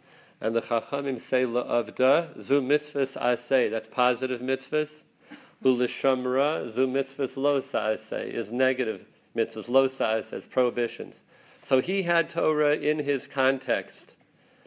[0.42, 4.90] And the Chachamim say la'avda, zu mitzvahs asay, that's positive mitzvahs.
[5.64, 11.16] U'lishamra, zu mitzvahs lo sa'asay, is negative mitzvahs, lo sa'asay, prohibitions.
[11.64, 14.16] So he had Torah in his context.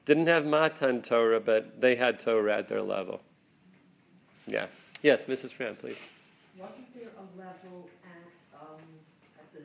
[0.04, 3.20] Didn't have Matan Torah, but they had Torah at their level.
[4.46, 4.66] Yeah.
[5.02, 5.52] Yes, Mrs.
[5.52, 5.98] Fran, please.
[6.56, 8.80] Wasn't there a level at, um,
[9.38, 9.60] at the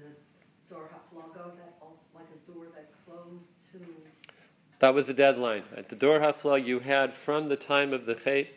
[0.69, 0.89] door
[1.33, 3.79] that also, like a door that closed to,
[4.83, 5.63] That was the deadline.
[5.77, 8.47] At the Dor Haflaga, you had from the time of the Chet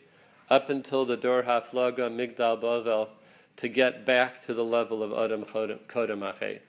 [0.50, 3.10] up until the Dor Haflaga Migdal Bavel
[3.58, 6.62] to get back to the level of Adam Kodem Achet.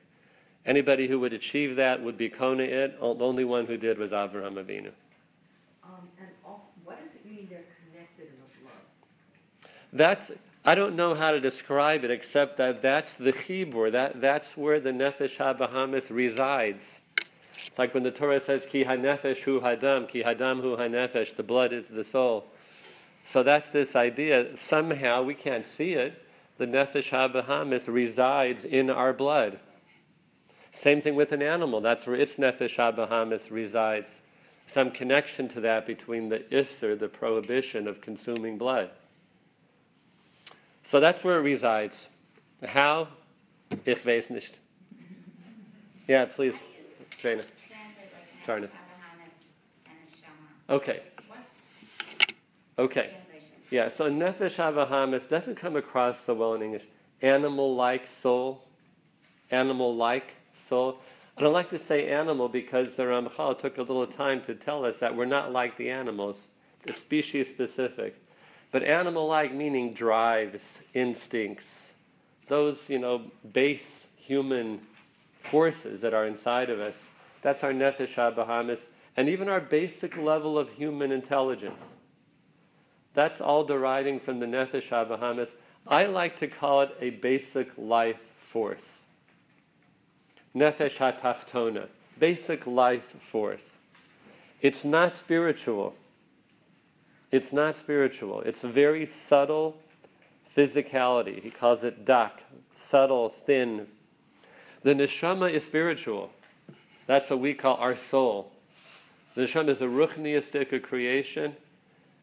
[0.64, 3.00] Anybody who would achieve that would be Kona it.
[3.00, 4.92] The only one who did was Avraham Avinu.
[5.84, 9.72] um, and also, what does it mean they're connected in the blood?
[9.92, 10.30] That's
[10.66, 13.92] I don't know how to describe it except that that's the chibur.
[13.92, 16.84] That that's where the nefesh habahamis resides.
[17.78, 21.74] Like when the Torah says ki hanefesh hu hadam, ki hadam hu hanefesh, the blood
[21.74, 22.46] is the soul.
[23.32, 24.58] So that's this idea.
[24.58, 26.24] Somehow we can't see it.
[26.58, 29.60] The nefesh habahamis resides in our blood.
[30.72, 31.82] Same thing with an animal.
[31.82, 34.10] That's where its nefesh habahamis resides.
[34.74, 38.90] Some connection to that between the isser, the prohibition of consuming blood.
[40.84, 42.08] So that's where it resides.
[42.66, 43.10] How?
[43.86, 44.06] Ich.
[46.08, 46.56] Yeah, please,
[47.22, 47.44] Jaina.
[48.48, 48.72] Translate like Sorry.
[48.72, 49.36] Nefesh Abahamis
[49.88, 50.76] and Neshama.
[50.76, 51.02] Okay,
[52.80, 53.18] okay.
[53.70, 56.84] Yeah, so nefesh havahamis doesn't come across so well in English.
[57.22, 58.64] Animal-like soul,
[59.52, 60.34] animal-like
[60.70, 61.00] soul.
[61.38, 64.86] I don't like to say animal because the Ramchal took a little time to tell
[64.86, 66.38] us that we're not like the animals.
[66.86, 68.16] It's species specific.
[68.72, 70.62] But animal-like meaning drives,
[70.94, 71.66] instincts,
[72.48, 73.82] those, you know, base
[74.16, 74.80] human
[75.42, 76.94] forces that are inside of us.
[77.48, 78.80] That's our nefesh habahamis,
[79.16, 81.80] and even our basic level of human intelligence.
[83.14, 85.48] That's all deriving from the nefesh habahamis.
[85.88, 88.20] I like to call it a basic life
[88.52, 88.84] force.
[90.54, 91.88] Nefesh hatachtona,
[92.20, 93.64] basic life force.
[94.62, 95.96] It's not spiritual.
[97.32, 98.42] It's not spiritual.
[98.42, 99.78] It's a very subtle
[100.54, 101.42] physicality.
[101.42, 102.44] He calls it dak,
[102.76, 103.88] subtle, thin.
[104.84, 106.32] The neshama is spiritual.
[107.08, 108.52] That's what we call our soul.
[109.36, 111.56] The neshama is a ruchniistic creation.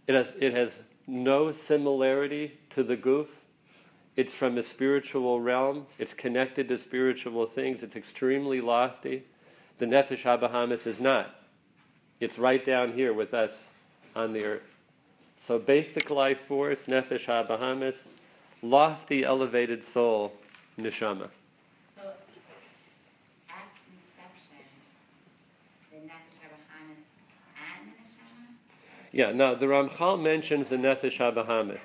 [0.07, 0.71] It has, it has
[1.07, 3.27] no similarity to the guf.
[4.17, 5.87] It's from a spiritual realm.
[5.99, 7.83] It's connected to spiritual things.
[7.83, 9.25] It's extremely lofty.
[9.79, 11.35] The nefesh habahamis is not.
[12.21, 13.53] It's right down here with us
[14.15, 14.85] on the earth.
[15.47, 17.97] So basic life force, nefesh habahamis,
[18.63, 20.33] lofty, elevated soul,
[20.79, 21.29] neshama.
[21.97, 22.13] So,
[23.51, 24.65] at conception,
[25.91, 27.05] the Nefesh Abahamis
[27.61, 28.57] and the Neshama?
[29.15, 31.79] Yeah, now the Ramchal mentions the nefesh habahamis.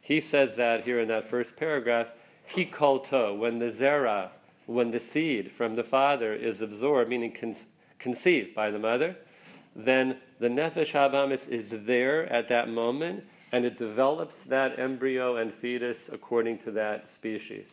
[0.00, 2.06] He says that here in that first paragraph,
[2.46, 4.28] he to when the zera,
[4.66, 7.56] when the seed from the father is absorbed, meaning con-
[7.98, 9.16] conceived by the mother,
[9.74, 15.52] then the nefesh habahamis is there at that moment, and it develops that embryo and
[15.52, 17.66] fetus according to that species.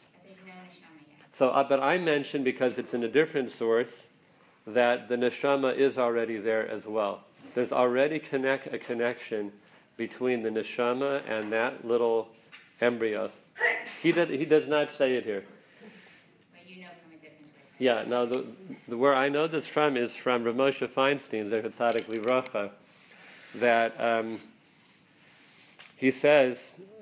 [1.32, 3.92] So, uh, but I mentioned because it's in a different source
[4.66, 7.22] that the neshama is already there as well.
[7.54, 9.52] There's already connect a connection
[9.98, 12.30] between the neshama and that little
[12.82, 13.32] embryo.
[14.02, 15.44] He did, he does not say it here.
[16.52, 17.52] But you know from a different.
[17.78, 18.04] Yeah.
[18.08, 18.46] Now, the,
[18.88, 22.72] the where I know this from is from Rav Moshe Feinstein, Zecher Tzadik Livracha,
[23.56, 24.40] that um,
[25.96, 26.58] he says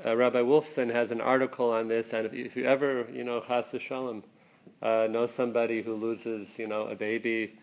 [0.05, 3.41] uh, Rabbi Wolfson has an article on this, and if, if you ever, you know,
[3.41, 4.23] Chas Shalom,
[4.81, 7.53] uh, know somebody who loses, you know, a baby,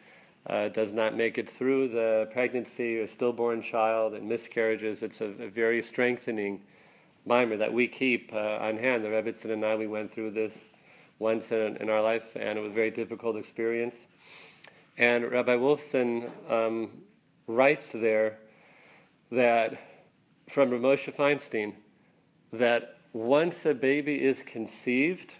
[0.48, 5.26] uh, does not make it through the pregnancy, a stillborn child, and miscarriages, it's a,
[5.42, 6.60] a very strengthening
[7.26, 9.04] mimer that we keep uh, on hand.
[9.04, 10.52] The Rebbitzin and I, we went through this
[11.18, 13.94] once in, in our life, and it was a very difficult experience.
[14.96, 16.90] And Rabbi Wolfson um,
[17.46, 18.38] writes there
[19.30, 19.78] that
[20.50, 21.74] from Rav Moshe Feinstein
[22.52, 25.32] that once a baby is conceived,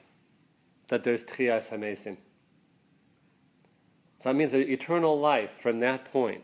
[0.91, 2.19] that there's Tchias HaMesim.
[4.23, 6.43] So that means an eternal life from that point.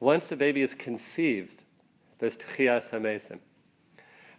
[0.00, 1.62] Once the baby is conceived,
[2.18, 3.38] there's Tchias HaMesim.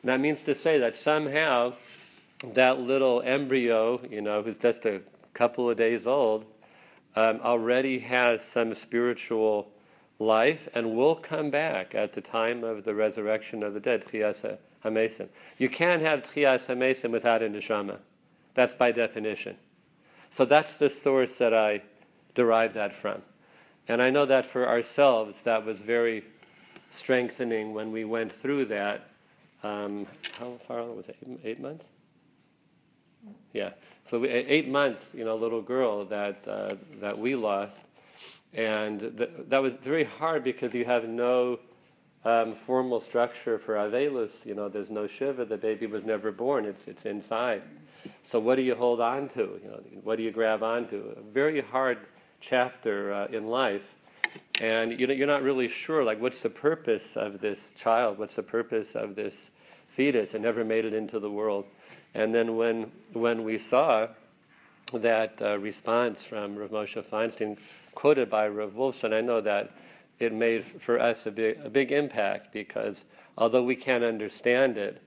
[0.04, 1.74] That means to say that somehow
[2.54, 5.02] that little embryo, you know, who's just a
[5.34, 6.46] couple of days old,
[7.16, 9.72] um, already has some spiritual
[10.20, 14.58] life and will come back at the time of the resurrection of the dead, Tchias
[14.84, 15.30] HaMesim.
[15.58, 17.98] You can't have Tchias HaMesim without a neshama.
[18.54, 19.58] That's by definition.
[20.38, 21.82] So that's the source that I
[22.36, 23.22] derived that from.
[23.88, 26.24] And I know that for ourselves, that was very
[26.94, 29.10] strengthening when we went through that.
[29.64, 30.06] Um,
[30.40, 31.18] how far was it?
[31.28, 31.86] Eight, eight months?
[33.54, 33.72] Yeah.
[34.10, 37.76] So we, eight months, you know, little girl that uh, that we lost,
[38.54, 41.60] and th- that was very hard because you have no
[42.24, 44.46] um, formal structure for Avelus.
[44.46, 45.46] You know, there's no shiva.
[45.46, 46.66] The baby was never born.
[46.66, 47.64] It's it's inside.
[48.30, 49.60] So what do you hold on to?
[49.64, 51.16] You know, what do you grab onto?
[51.34, 51.98] Very hard
[52.42, 53.84] chapter uh, in life,
[54.62, 56.04] and you know, you're not really sure.
[56.04, 58.18] Like, what's the purpose of this child?
[58.18, 59.34] What's the purpose of this
[59.90, 60.34] fetus?
[60.34, 61.66] It never made it into the world.
[62.14, 64.08] And then when when we saw
[64.94, 67.58] that uh, response from Rav Moshe Feinstein,
[67.94, 69.72] quoted by Rav Wolfson, I know that
[70.20, 73.04] it made for us a big a big impact because
[73.38, 75.02] although we can't understand it,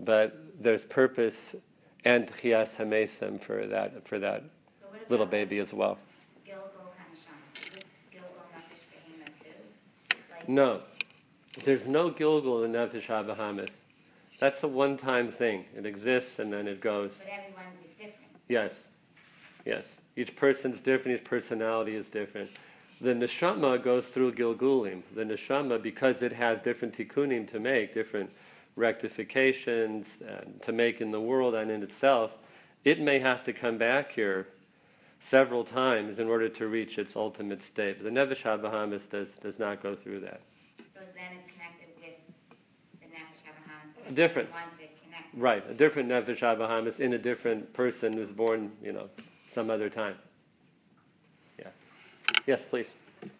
[0.00, 1.36] but there's purpose
[2.04, 4.44] and chias hamesim for that for that
[4.80, 5.98] So little baby as well.
[6.44, 7.66] Gilgal Hanasham?
[7.66, 10.16] Is this Gilgal Nefesh Behema too?
[10.30, 10.80] Like, No,
[11.64, 13.70] there's no Gilgul in Nefesh HaBahamis.
[14.40, 15.64] That's a one-time thing.
[15.76, 17.12] It exists and then it goes.
[17.18, 18.30] But everyone's is different.
[18.48, 18.72] Yes,
[19.64, 19.84] yes.
[20.16, 21.20] Each person's different.
[21.20, 22.50] Each personality is different.
[23.00, 25.02] The neshama goes through Gilgulim.
[25.14, 28.30] The neshama, because it has different tikkunim to make, different
[28.76, 32.32] rectifications and to make in the world and in itself,
[32.84, 34.46] it may have to come back here
[35.30, 38.02] several times in order to reach its ultimate state.
[38.02, 40.40] But the Nefesh HaBahamis does, does not go through that.
[40.94, 42.14] So then it's connected with
[43.00, 44.14] the Nefesh HaBahamis.
[44.14, 44.50] Different.
[44.50, 45.34] Once it connects.
[45.34, 49.08] Right, a different Nefesh HaBahamis in a different person who's born, you know,
[49.54, 50.16] some other time.
[51.58, 51.68] Yeah.
[52.46, 52.86] Yes, please.
[53.22, 53.30] Um,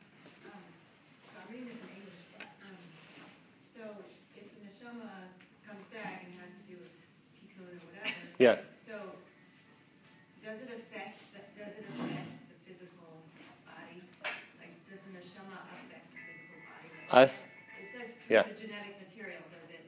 [17.10, 17.20] physical body?
[17.20, 17.34] Like, Us?
[17.80, 18.42] It says Yeah.
[18.42, 19.86] the genetic material, does it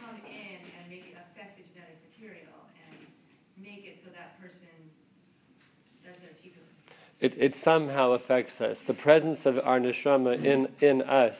[0.00, 2.52] come in and maybe affect the genetic material
[2.90, 3.06] and
[3.64, 4.68] make it so that person
[6.04, 6.62] does their tikkun?
[7.20, 8.80] It, it somehow affects us.
[8.80, 11.36] The presence of our neshama in, in us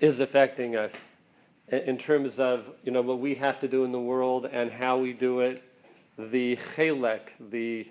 [0.00, 0.92] is affecting us
[1.68, 4.70] in, in terms of you know what we have to do in the world and
[4.70, 5.62] how we do it.
[6.18, 7.88] The chelek, the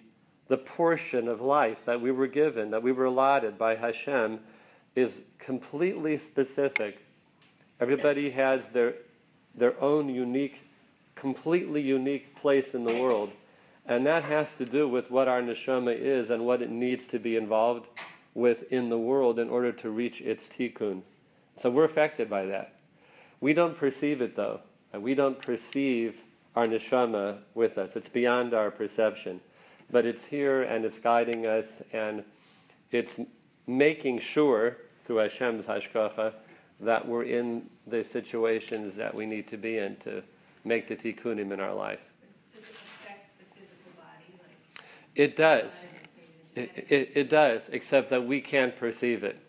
[0.47, 4.39] the portion of life that we were given, that we were allotted by Hashem,
[4.97, 5.13] is
[5.45, 6.99] completely specific.
[7.79, 8.93] Everybody has their
[9.55, 10.61] their own unique,
[11.15, 13.31] completely unique place in the world.
[13.85, 17.19] And that has to do with what our neshama is and what it needs to
[17.19, 17.87] be involved
[18.33, 21.01] with in the world in order to reach its tikkun.
[21.57, 22.75] So we're affected by that.
[23.39, 24.61] We don't perceive it though.
[24.93, 26.15] We don't perceive
[26.55, 27.91] our neshama with us.
[27.95, 29.41] It's beyond our perception.
[29.89, 32.23] But it's here and it's guiding us and
[32.91, 33.19] it's
[33.67, 36.33] making sure through Hashem's hashkafa
[36.79, 40.23] that we're in the situations that we need to be in to
[40.63, 41.99] make the tikkunim in our life.
[42.55, 44.85] Does it affect the physical body, like?
[45.15, 45.71] It does.
[46.55, 49.39] It, it, it does, except that we can't perceive it.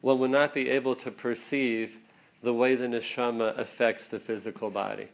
[0.00, 1.96] One will not be able to perceive
[2.42, 5.08] the way the neshama affects the physical body.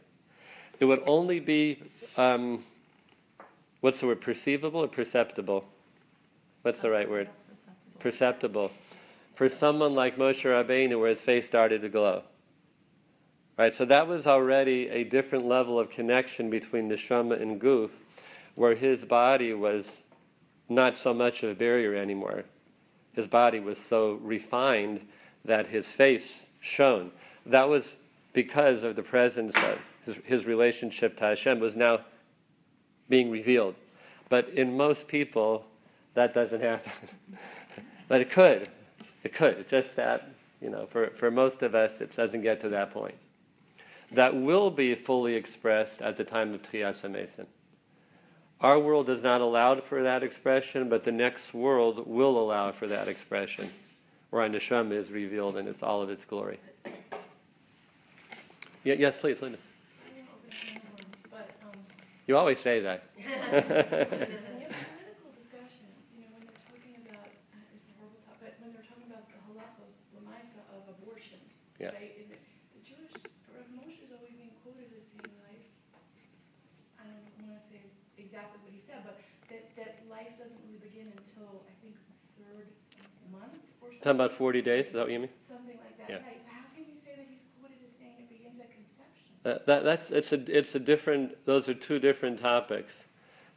[0.79, 1.83] It would only be,
[2.17, 2.63] um,
[3.81, 5.65] what's the word, perceivable or perceptible?
[6.63, 7.29] What's the right word?
[7.99, 8.71] Perceptible.
[9.35, 12.23] For someone like Moshe Rabbeinu, where his face started to glow.
[13.57, 17.91] Right, so that was already a different level of connection between neshama and guf,
[18.55, 19.85] where his body was
[20.69, 22.45] not so much of a barrier anymore.
[23.13, 25.01] His body was so refined
[25.45, 26.27] that his face
[26.59, 27.11] shone.
[27.45, 27.95] That was
[28.33, 32.01] because of the presence of his, his relationship to Hashem was now
[33.09, 33.75] being revealed.
[34.29, 35.65] But in most people,
[36.13, 36.91] that doesn't happen.
[38.07, 38.69] but it could.
[39.23, 39.57] It could.
[39.59, 40.29] It's just that,
[40.61, 43.15] you know, for, for most of us, it doesn't get to that point.
[44.11, 47.45] That will be fully expressed at the time of Tchias HaMesim.
[48.59, 52.87] Our world does not allow for that expression, but the next world will allow for
[52.87, 53.69] that expression,
[54.29, 56.59] where our neshama is revealed in its all of its glory.
[58.83, 59.57] Yes, please, Linda.
[61.33, 61.71] Um,
[62.27, 63.03] You always say that.
[63.15, 63.65] when you have
[64.93, 68.73] political discussions, you know, when they're talking about, uh, it's a horrible topic, but when
[68.73, 71.37] they're talking about the halachos, lamaisa of abortion,
[71.79, 71.93] Yeah.
[71.97, 72.13] right?
[72.21, 72.37] And the
[72.77, 73.13] the Jewish,
[73.53, 75.65] Rav Moshe is always being quoted as saying like,
[76.97, 77.85] I don't want to say
[78.17, 79.21] exactly what he said, but
[79.53, 82.65] that, that life doesn't really begin until, I think, the third
[83.29, 83.90] month or something.
[84.01, 85.29] Talking about 40 days, is that what you mean?
[85.39, 86.15] Something like that, Yeah.
[86.17, 86.39] right?
[86.41, 89.33] So how can you say that he's quoted as saying it begins at conception?
[89.45, 92.93] Uh, that, that's, it's, a, it's a different, those are two different topics.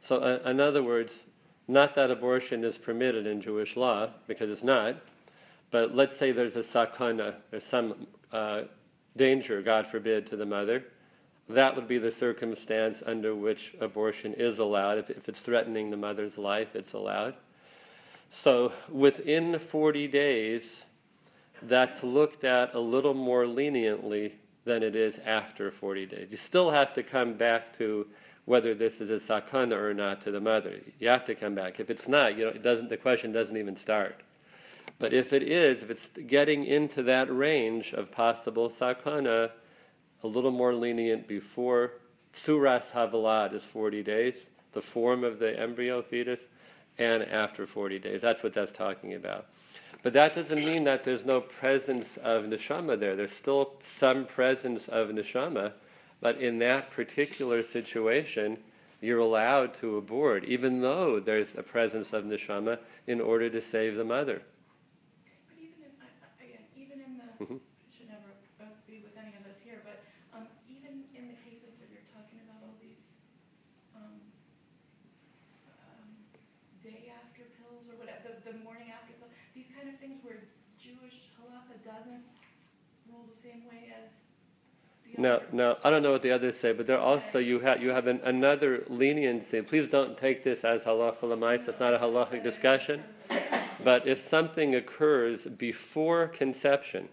[0.01, 1.23] So, uh, in other words,
[1.67, 4.97] Not that abortion is permitted in Jewish law, because it's not,
[5.71, 8.61] but let's say there's a sakana, there's some uh,
[9.17, 10.83] danger, God forbid, to the mother.
[11.49, 14.99] That would be the circumstance under which abortion is allowed.
[14.99, 17.33] If, if it's threatening the mother's life, it's allowed.
[18.31, 20.83] So within 40 days,
[21.61, 26.27] that's looked at a little more leniently than it is after 40 days.
[26.31, 28.07] You still have to come back to
[28.45, 30.79] whether this is a sakana or not to the mother.
[30.99, 31.79] You have to come back.
[31.79, 32.89] If it's not, you know, it doesn't.
[32.89, 34.21] The question doesn't even start.
[34.99, 39.51] But if it is, if it's getting into that range of possible sakana,
[40.23, 41.93] a little more lenient before
[42.33, 44.35] tsuras havalad is 40 days,
[44.73, 46.39] the form of the embryo fetus,
[46.97, 48.21] and after 40 days.
[48.21, 49.45] That's what that's talking about.
[50.03, 53.15] But that doesn't mean that there's no presence of neshama there.
[53.15, 55.73] There's still some presence of neshama,
[56.21, 58.57] but in that particular situation,
[59.01, 62.77] you're allowed to abort, even though there's a presence of neshama,
[63.07, 64.41] in order to save the mother.
[65.49, 67.59] But even in, I- I- again, even in the, Mhm.
[67.59, 68.29] it should never
[68.61, 69.99] uh, be with any of us here, but
[70.33, 73.13] um, even in the case of where you're talking about all these
[73.97, 74.17] um,
[75.85, 76.09] um,
[76.81, 80.49] day after pills or whatever, the, the morning after pill, these kind of things where
[80.81, 82.25] Jewish halacha doesn't
[83.11, 84.25] rule the same way as
[85.15, 87.81] the No, no, I don't know what the others say, but there also you have
[87.81, 89.61] you have an, another leniency.
[89.61, 91.67] Please don't take this as halacha lemais.
[91.67, 93.03] It's not a halachic discussion.
[93.83, 97.09] But if something occurs before conception,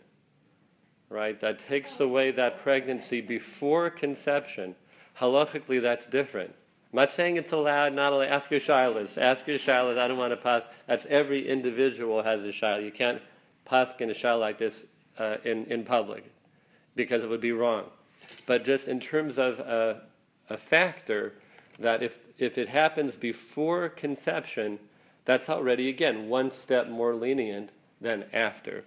[1.08, 4.74] right, that takes away that pregnancy before conception,
[5.20, 6.54] halachically that's different.
[6.92, 8.28] I'm not saying it's allowed, not allowed.
[8.28, 9.16] Ask your shilas.
[9.16, 9.98] Ask your shilas.
[9.98, 10.62] I don't want to pass.
[10.86, 12.84] That's every individual has a shilah.
[12.84, 13.20] You can't
[13.64, 14.84] pass in a shilah like this
[15.18, 16.24] uh, in, in public
[16.94, 17.84] because it would be wrong.
[18.46, 20.02] But just in terms of a,
[20.50, 21.34] a factor,
[21.78, 24.78] that if, if it happens before conception,
[25.24, 27.70] that's already, again, one step more lenient
[28.00, 28.84] than after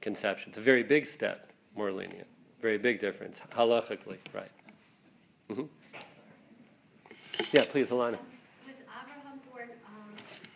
[0.00, 0.50] conception.
[0.50, 2.26] It's a very big step more lenient.
[2.60, 4.50] Very big difference, halachically, right.
[5.52, 5.62] hmm
[7.52, 8.18] Yeah, please, Alana.
[8.18, 10.10] Was Abraham born um,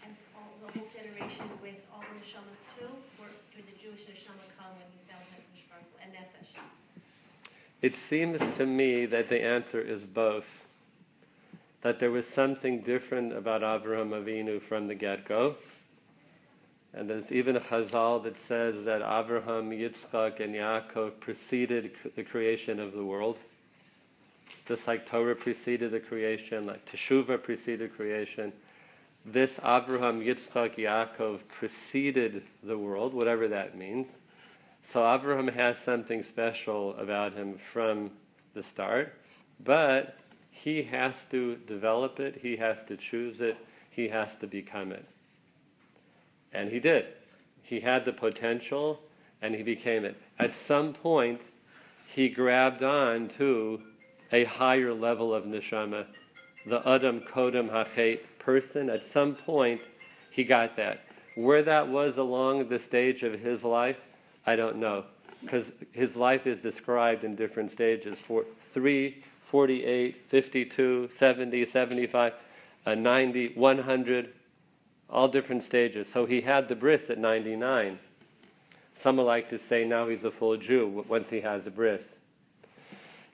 [0.04, 2.90] as all, the whole generation with all the neshamas too,
[3.22, 6.58] or did the Jewish neshama come when he found Nefesh Baruch and Nefesh?
[7.82, 10.46] It seems to me that the answer is both.
[11.82, 15.56] That there was something different about Avraham Avinu from the get-go.
[16.94, 22.78] And there's even a chazal that says that Avraham, Yitzchak, and Yaakov preceded the creation
[22.78, 23.36] of the world.
[24.68, 28.52] Just like Torah preceded the creation, like Teshuvah preceded creation.
[29.26, 34.06] This Avraham, Yitzchak, Yaakov preceded the world, whatever that means.
[34.92, 38.10] So Abraham has something special about him from
[38.52, 39.14] the start,
[39.64, 40.18] but
[40.50, 43.56] he has to develop it, he has to choose it,
[43.88, 45.06] he has to become it.
[46.52, 47.06] And he did.
[47.62, 49.00] He had the potential
[49.40, 50.20] and he became it.
[50.38, 51.40] At some point,
[52.06, 53.80] he grabbed on to
[54.30, 56.04] a higher level of neshama,
[56.66, 58.90] the Adam Kodam Hachet person.
[58.90, 59.80] At some point,
[60.30, 61.06] he got that.
[61.34, 63.96] Where that was along the stage of his life,
[64.46, 65.04] I don't know.
[65.42, 72.32] Because his life is described in different stages for 3, 48, 52, 70, 75,
[72.86, 74.32] uh, 90, 100,
[75.10, 76.06] all different stages.
[76.12, 77.98] So he had the bris at 99.
[79.00, 82.02] Some like to say now he's a full Jew once he has the bris.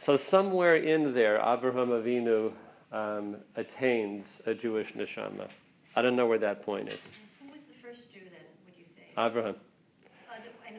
[0.04, 2.52] So somewhere in there, Abraham Avinu
[2.92, 5.48] um, attains a Jewish neshama.
[5.94, 7.02] I don't know where that point is.
[7.40, 9.02] Who was the first Jew then, would you say?
[9.18, 9.56] Abraham.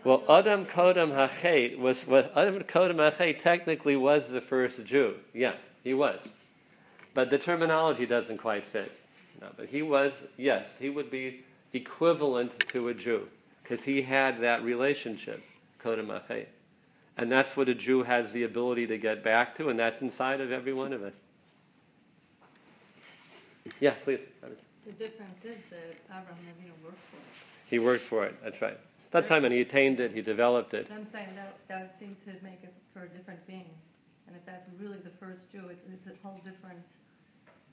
[0.04, 5.16] Well, Adam- Adam Kodam Hachet was what Adam Kodam Hachet technically was the first Jew.
[5.34, 6.20] Yeah, he was,
[7.14, 8.92] but the terminology doesn't quite fit.
[9.42, 10.14] No, but he was.
[10.38, 11.44] Yes, he would be
[11.74, 13.28] equivalent to a Jew
[13.64, 15.44] because he had that relationship,
[15.84, 16.48] Kodam Hachet,
[17.18, 20.42] and that's what a Jew has the ability to get back to, and that's inside
[20.42, 21.14] of every one of us.
[23.80, 24.20] Yeah, please.
[24.86, 27.24] The difference is that Abraham Avinu worked for it.
[27.70, 28.36] He worked for it.
[28.44, 28.80] That's right.
[29.12, 30.12] That time, and he attained it.
[30.14, 30.88] He developed it.
[30.88, 33.70] But I'm saying that, that would seem to make it for a different being.
[34.28, 36.86] And if that's really the first Jew, it's, it's a whole different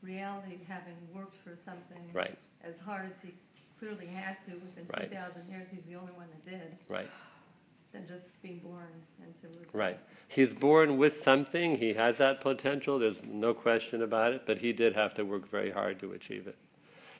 [0.02, 2.02] reality, having worked for something.
[2.14, 2.36] Right.
[2.64, 3.34] As hard as he
[3.78, 5.10] clearly had to, within Right.
[5.10, 7.10] two thousand years, he's the only one that did, Right.
[7.92, 8.86] than just being born
[9.20, 9.68] into it.
[9.74, 9.98] Right.
[10.28, 11.76] He's born with something.
[11.76, 12.98] He has that potential.
[12.98, 14.42] There's no question about it.
[14.46, 16.56] But he did have to work very hard to achieve it.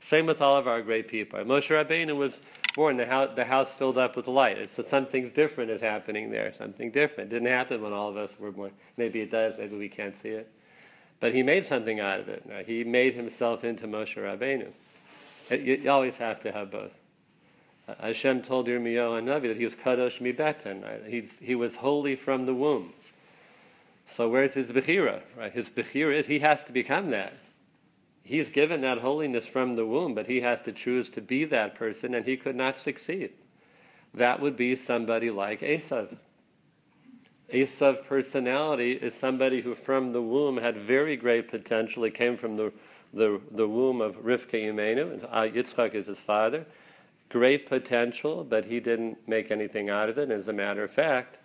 [0.09, 1.39] Same with all of our great people.
[1.41, 2.41] Moshe Rabbeinu was
[2.77, 2.99] born.
[2.99, 4.59] The house, the house filled up with light.
[4.59, 6.53] It's something different is happening there.
[6.57, 7.31] Something different.
[7.31, 8.71] Didn't happen when all of us were born.
[8.97, 9.55] Maybe it does.
[9.59, 10.49] Maybe we can't see it.
[11.19, 12.47] But he made something out of it.
[12.47, 14.69] Now, He made himself into Moshe Rabbeinu.
[15.51, 16.93] You, you always have to have both.
[17.89, 20.85] Uh, Hashem told Yirmiyahu Hanavi that he was kadosh mibeten.
[20.85, 21.03] Right?
[21.09, 22.93] He he was holy from the womb.
[24.15, 25.23] So where's his bechira?
[25.37, 25.53] Right?
[25.53, 27.33] His bechira is he has to become that.
[28.27, 31.77] He's given that holiness from the womb, but he has to choose to be that
[31.77, 33.31] person, and he could not succeed.
[34.13, 36.17] That would be somebody like Esav.
[37.53, 42.03] Esav personality is somebody who from the womb had very great potential.
[42.03, 42.73] He came from the,
[43.15, 46.67] the, the womb of Rivka Imenu, and uh, Yitzchak is his father.
[47.29, 50.31] Great potential, but he didn't make anything out of it.
[50.33, 51.39] As a matter of fact,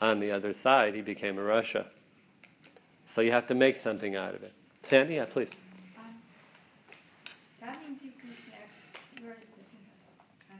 [0.00, 1.84] on the other side, he became a rasha.
[3.14, 4.52] So you have to make something out of it.
[4.84, 5.50] Sandy, yeah, please.
[5.98, 6.20] Um,
[7.60, 9.32] That means you can connect, you're,
[10.50, 10.56] uh,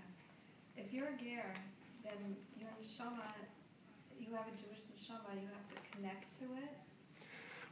[0.78, 1.52] if you're a ger,
[2.02, 3.26] then your neshama,
[4.18, 6.72] you have a Jewish neshama, you have to connect to it.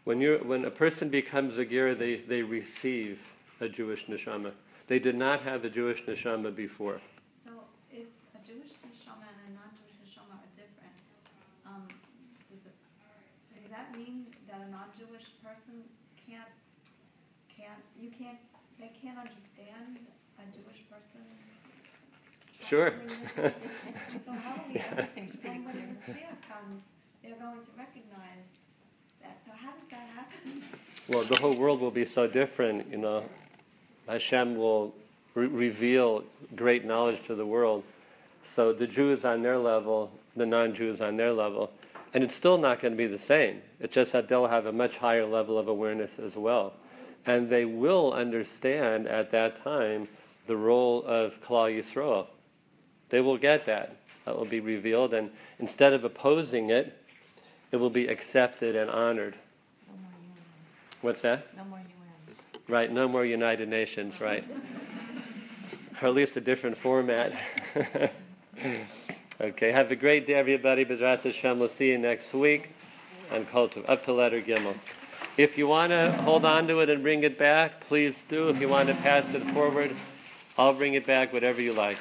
[0.04, 3.20] When, you're, when a person becomes a ger, they, they receive
[3.60, 4.52] a Jewish neshama.
[4.88, 6.98] They did not have a Jewish neshama before.
[7.44, 7.52] So
[7.92, 10.96] if a Jewish neshama and a non-Jewish neshama are different,
[11.64, 11.86] um,
[12.50, 12.74] does it,
[13.62, 15.86] does that mean that a non-Jewish person
[16.26, 16.50] can't,
[17.56, 18.38] can't, you can't,
[18.80, 20.02] they can't understand
[20.42, 21.22] a Jewish person?
[22.68, 22.92] Sure.
[24.26, 25.86] So how do we, Everything's pretty and when clear.
[26.06, 26.82] the Mashiach comes,
[27.22, 28.44] they're going to recognize
[31.08, 33.24] Well, the whole world will be so different, you know.
[34.08, 34.94] Hashem will
[35.34, 37.84] re- reveal great knowledge to the world.
[38.54, 41.72] So the Jews on their level, the non-Jews on their level,
[42.14, 43.62] and it's still not going to be the same.
[43.80, 46.74] It's just that they'll have a much higher level of awareness as well,
[47.26, 50.08] and they will understand at that time
[50.46, 52.26] the role of Klal Yisroel.
[53.08, 53.96] They will get that.
[54.24, 56.96] That will be revealed, and instead of opposing it,
[57.72, 59.34] it will be accepted and honored.
[61.02, 61.14] No more UN.
[61.14, 61.56] What's that?
[61.56, 62.36] No more UN.
[62.68, 64.44] Right, no more United Nations, right?
[66.02, 67.42] or at least a different format.
[69.40, 70.84] okay, have a great day, everybody.
[70.84, 72.70] Bezrat Hashem, we'll see you next week
[73.30, 74.76] on Kultu, up to letter Gimel.
[75.36, 78.48] If you want to hold on to it and bring it back, please do.
[78.48, 79.94] If you want to pass it forward,
[80.58, 81.96] I'll bring it back, whatever you like.